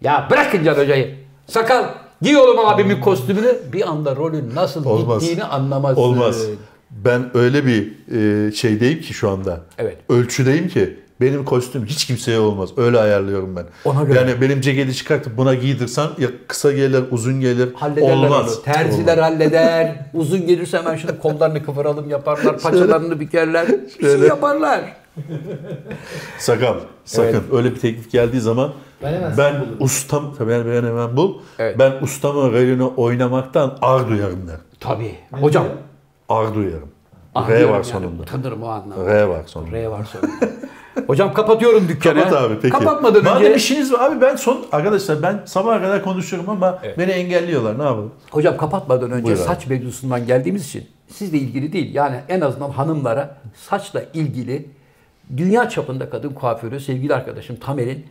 [0.00, 1.14] Ya bırakın Can Hoca'yı.
[1.46, 1.84] Sakal
[2.22, 3.58] giy oğlum abimin kostümünü.
[3.72, 5.20] Bir anda rolün nasıl Olmaz.
[5.22, 6.02] gittiğini anlamazsın.
[6.02, 6.42] Olmaz.
[6.90, 7.92] Ben öyle bir
[8.48, 9.60] e, şeydeyim ki şu anda.
[9.78, 9.96] Evet.
[10.08, 12.70] Ölçüdeyim ki benim kostüm hiç kimseye olmaz.
[12.76, 13.64] Öyle ayarlıyorum ben.
[13.84, 14.18] Ona göre.
[14.18, 17.68] Yani benim ceketi çıkartıp buna giydirsen ya kısa gelir, uzun gelir.
[17.74, 18.56] Hallederler olmaz.
[18.56, 18.62] onu.
[18.62, 19.30] Terziler Olmaz.
[19.32, 19.96] halleder.
[20.14, 22.58] Uzun gelirse hemen şunu kollarını kıvıralım yaparlar.
[22.58, 23.66] Paçalarını bükerler.
[23.98, 24.80] Bir şey yaparlar.
[26.38, 26.74] Sakal.
[27.04, 27.42] Sakın.
[27.52, 28.72] Öyle bir teklif geldiği zaman
[29.02, 31.38] Ben hemen ben ustam tabii ben, ben hemen bul.
[31.58, 31.78] Evet.
[31.78, 34.56] Ben ustamın rolünü oynamaktan ar duyarım der.
[34.80, 35.14] Tabii.
[35.32, 35.66] Hocam.
[36.30, 36.88] Ar duyarım.
[37.36, 38.22] R anlıyorum var yani, sonunda.
[38.22, 39.06] Utanırım o anlamda.
[39.06, 39.76] R var sonunda.
[39.76, 40.36] R var sonunda.
[41.06, 42.22] Hocam kapatıyorum dükkanı.
[42.22, 42.70] Kapat abi peki.
[42.78, 43.54] Kapatmadan Madem önce.
[43.54, 46.98] işiniz var abi ben son arkadaşlar ben sabaha kadar konuşuyorum ama Evet.
[46.98, 48.12] beni engelliyorlar ne yapalım?
[48.30, 49.42] Hocam kapatmadan önce Buyur abi.
[49.44, 51.94] saç mevzusundan geldiğimiz için sizle ilgili değil.
[51.94, 53.36] Yani en azından hanımlara
[53.68, 54.66] saçla ilgili
[55.36, 58.06] dünya çapında kadın kuaförü sevgili arkadaşım Tamer'in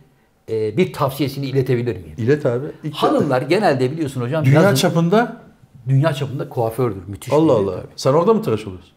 [0.50, 2.14] e, bir tavsiyesini iletebilir miyim?
[2.18, 2.66] İlet abi.
[2.84, 5.36] İlk- Hanımlar genelde biliyorsun hocam Dünya yazın- çapında
[5.88, 7.02] dünya çapında kuafördür.
[7.06, 7.32] Müthiş.
[7.32, 7.72] Allah Allah.
[7.76, 7.86] tabii.
[7.96, 8.90] Sen orada mı tıraş oluyorsun?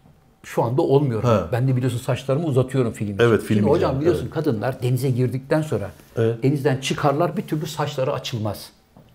[0.44, 1.24] Şu anda olmuyor.
[1.24, 1.50] Ha.
[1.52, 3.24] Ben de biliyorsun saçlarımı uzatıyorum film için.
[3.24, 6.44] Evet, film Şimdi hocam biliyorsun kadınlar denize girdikten sonra Evet.
[6.44, 8.70] denizden çıkarlar bir türlü saçları açılmaz.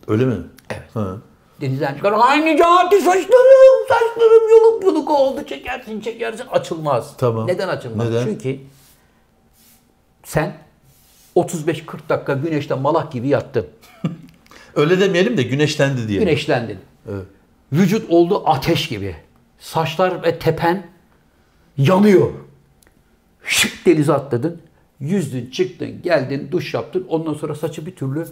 [0.09, 0.37] Öyle mi?
[0.71, 0.83] Evet.
[0.95, 1.17] Ha.
[1.61, 2.15] Denizden çıkar.
[2.21, 5.41] Ay Necati saçlarım, saçlarım yoluk yoluk oldu.
[5.47, 7.15] Çekersin çekersin açılmaz.
[7.19, 7.47] Tamam.
[7.47, 8.09] Neden açılmaz?
[8.09, 8.25] Neden?
[8.25, 8.61] Çünkü
[10.25, 10.57] sen
[11.37, 13.67] 35-40 dakika güneşte malak gibi yattın.
[14.77, 16.29] Öyle demeyelim de güneşlendi diyelim.
[16.29, 16.79] Güneşlendin.
[17.13, 17.27] Evet.
[17.73, 19.17] Vücut oldu ateş gibi.
[19.59, 20.87] Saçlar ve tepen
[21.79, 22.31] yanıyor.
[23.45, 24.61] Şık denize atladın.
[25.01, 27.07] Yüzdün, çıktın, geldin, duş yaptın.
[27.09, 28.27] Ondan sonra saçı bir türlü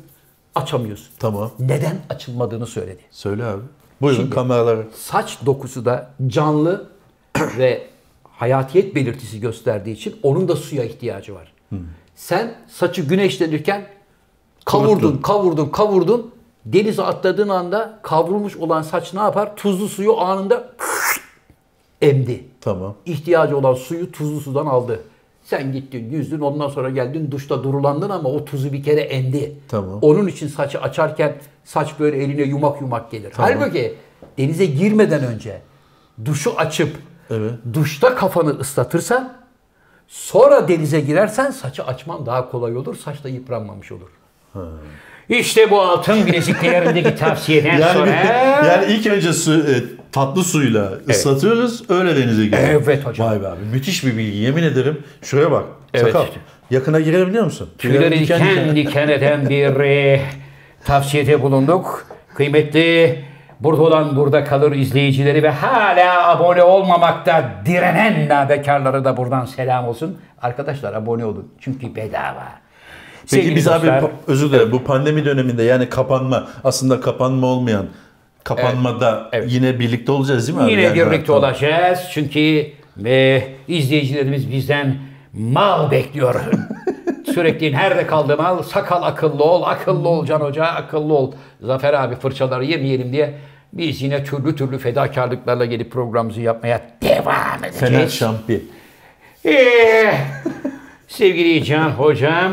[0.54, 1.08] açamıyorsun.
[1.18, 1.50] Tamam.
[1.58, 3.00] Neden açılmadığını söyledi.
[3.10, 3.62] Söyle abi.
[4.00, 4.82] Buyurun Şimdi- kameralara.
[4.94, 6.88] Saç dokusu da canlı
[7.58, 7.86] ve
[8.24, 11.52] hayatiyet belirtisi gösterdiği için onun da suya ihtiyacı var.
[12.14, 13.86] Sen saçı güneşlenirken
[14.64, 15.22] kavurdun, Kuruttun.
[15.22, 16.34] kavurdun, kavurdun.
[16.66, 19.56] Denize atladığın anda kavrulmuş olan saç ne yapar?
[19.56, 20.68] Tuzlu suyu anında
[22.02, 22.44] emdi.
[22.60, 22.94] Tamam.
[23.06, 25.00] İhtiyacı olan suyu tuzlu sudan aldı.
[25.44, 29.56] Sen gittin, yüzdün, ondan sonra geldin duşta durulandın ama o tuzu bir kere endi.
[29.68, 29.98] Tamam.
[30.02, 33.32] Onun için saçı açarken saç böyle eline yumak yumak gelir.
[33.36, 33.94] Halbuki
[34.38, 35.62] denize girmeden önce
[36.24, 36.96] duşu açıp
[37.30, 37.52] Evet.
[37.74, 39.32] duşta kafanı ıslatırsan
[40.08, 42.96] sonra denize girersen saçı açman daha kolay olur.
[42.96, 44.08] Saç da yıpranmamış olur.
[45.28, 48.10] İşte bu altın bileziklerindeki tavsiyeden Yani, sonra...
[48.66, 49.74] yani ilk önce su, e,
[50.12, 52.88] tatlı suyla ıslatıyoruz öyle denize giriyoruz.
[52.88, 53.28] Evet hocam.
[53.28, 55.02] Vay be abi müthiş bir bilgi yemin ederim.
[55.22, 55.64] Şuraya bak.
[55.94, 56.06] Evet.
[56.12, 56.26] Sakal.
[56.70, 57.68] Yakına girebiliyor musun?
[57.78, 59.08] Tüyleri diken diken diken.
[59.08, 60.20] eden bir e,
[60.84, 62.06] tavsiyede bulunduk.
[62.34, 63.18] Kıymetli
[63.60, 70.18] burada olan burada kalır izleyicileri ve hala abone olmamakta direnen nabekarları da buradan selam olsun.
[70.42, 72.65] Arkadaşlar abone olun çünkü bedava.
[73.30, 77.46] Peki Sevgili biz abi dostlar, pa- özür dilerim bu pandemi döneminde yani kapanma aslında kapanma
[77.46, 77.86] olmayan
[78.44, 79.52] kapanmada Evet.
[79.52, 80.70] yine birlikte olacağız değil mi abi?
[80.72, 81.42] Yine Yani- birlikte Tamam.
[81.44, 82.66] olacağız çünkü
[83.04, 84.96] e, izleyicilerimiz bizden
[85.32, 86.34] mal bekliyor.
[87.34, 88.62] Sürekli nerede kaldı mal?
[88.62, 91.32] Sakal akıllı ol, akıllı ol Can Hoca, akıllı ol.
[91.62, 93.34] Zafer abi fırçaları yemeyelim diye
[93.72, 98.14] biz yine türlü türlü fedakarlıklarla gelip programımızı yapmaya devam Fener edeceğiz.
[98.14, 98.60] şampiyon.
[99.46, 100.14] Ee,
[101.08, 102.52] sevgili Can Hocam,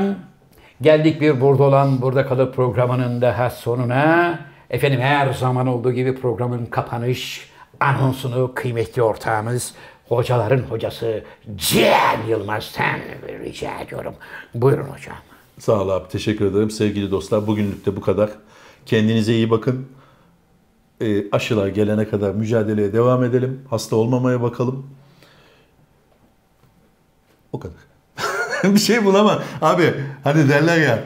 [0.82, 4.40] geldik bir burada olan burada kalır programının daha sonuna.
[4.70, 7.50] Efendim her zaman olduğu gibi programın kapanış
[7.80, 9.74] anonsunu kıymetli ortağımız,
[10.08, 11.24] hocaların hocası
[11.56, 13.00] Cem Yılmaz'tan
[13.44, 14.14] rica ediyorum.
[14.54, 15.18] Buyurun hocam.
[15.60, 16.08] Sağ ol abi.
[16.10, 16.70] Teşekkür ederim.
[16.72, 18.30] Sevgili dostlar bugünlük de bu kadar.
[18.86, 19.88] Kendinize iyi bakın.
[21.02, 23.62] Ee, aşılar gelene kadar mücadeleye devam edelim.
[23.70, 24.88] Hasta olmamaya bakalım.
[27.52, 27.93] O kadar.
[28.76, 29.40] bir şey bulamam.
[29.62, 29.84] Abi
[30.24, 31.00] hani derler ya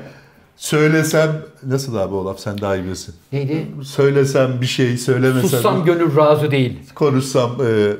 [0.56, 1.30] söylesem
[1.64, 3.16] nasıl abi o laf sen daha iyi bilirsin.
[3.34, 3.68] Neydi?
[3.84, 6.80] Söylesem bir şey söylemesem Sussam gönül razı değil.
[6.96, 7.52] konuşsam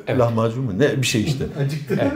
[0.08, 0.72] e, lahmacun mu?
[0.78, 1.46] Ne bir şey işte.
[1.66, 2.12] Acıktı.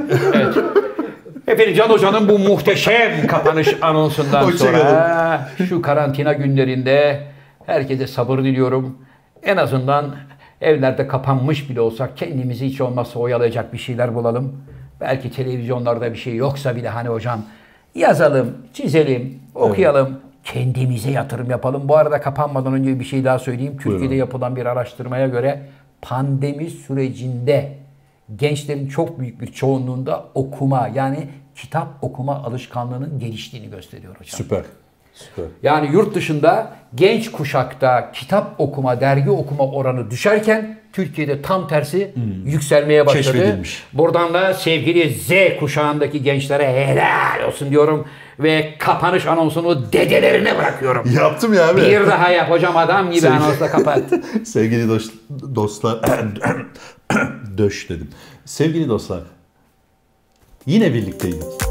[1.47, 7.27] Efendim Can Hoca'nın bu muhteşem kapanış anonsundan sonra şu karantina günlerinde
[7.65, 8.97] herkese sabır diliyorum.
[9.43, 10.15] En azından
[10.61, 14.53] evlerde kapanmış bile olsak kendimizi hiç olmazsa oyalayacak bir şeyler bulalım.
[15.01, 17.41] Belki televizyonlarda bir şey yoksa bile hani hocam
[17.95, 20.19] yazalım, çizelim, okuyalım.
[20.43, 21.89] Kendimize yatırım yapalım.
[21.89, 23.73] Bu arada kapanmadan önce bir şey daha söyleyeyim.
[23.73, 24.15] Türkiye'de Buyurun.
[24.15, 25.61] yapılan bir araştırmaya göre
[26.01, 27.73] pandemi sürecinde
[28.35, 34.37] gençlerin çok büyük bir çoğunluğunda okuma yani kitap okuma alışkanlığının geliştiğini gösteriyor hocam.
[34.37, 34.63] Süper.
[35.13, 35.45] Süper.
[35.63, 42.13] Yani yurt dışında genç kuşakta kitap okuma, dergi okuma oranı düşerken Türkiye'de tam tersi
[42.45, 43.23] yükselmeye başladı.
[43.23, 43.83] Keşfedilmiş.
[43.93, 45.29] Buradan da sevgili Z
[45.59, 48.07] kuşağındaki gençlere helal olsun diyorum
[48.39, 51.11] ve kapanış anonsunu dedelerine bırakıyorum.
[51.15, 51.81] Yaptım ya abi.
[51.81, 54.03] Bir daha yap hocam adam gibi Sevgili- anonsla kapat.
[54.43, 55.13] Sevgili dost,
[55.55, 55.99] dostlar,
[57.57, 58.09] döş dedim.
[58.45, 59.21] Sevgili dostlar,
[60.65, 61.70] yine birlikteyiz.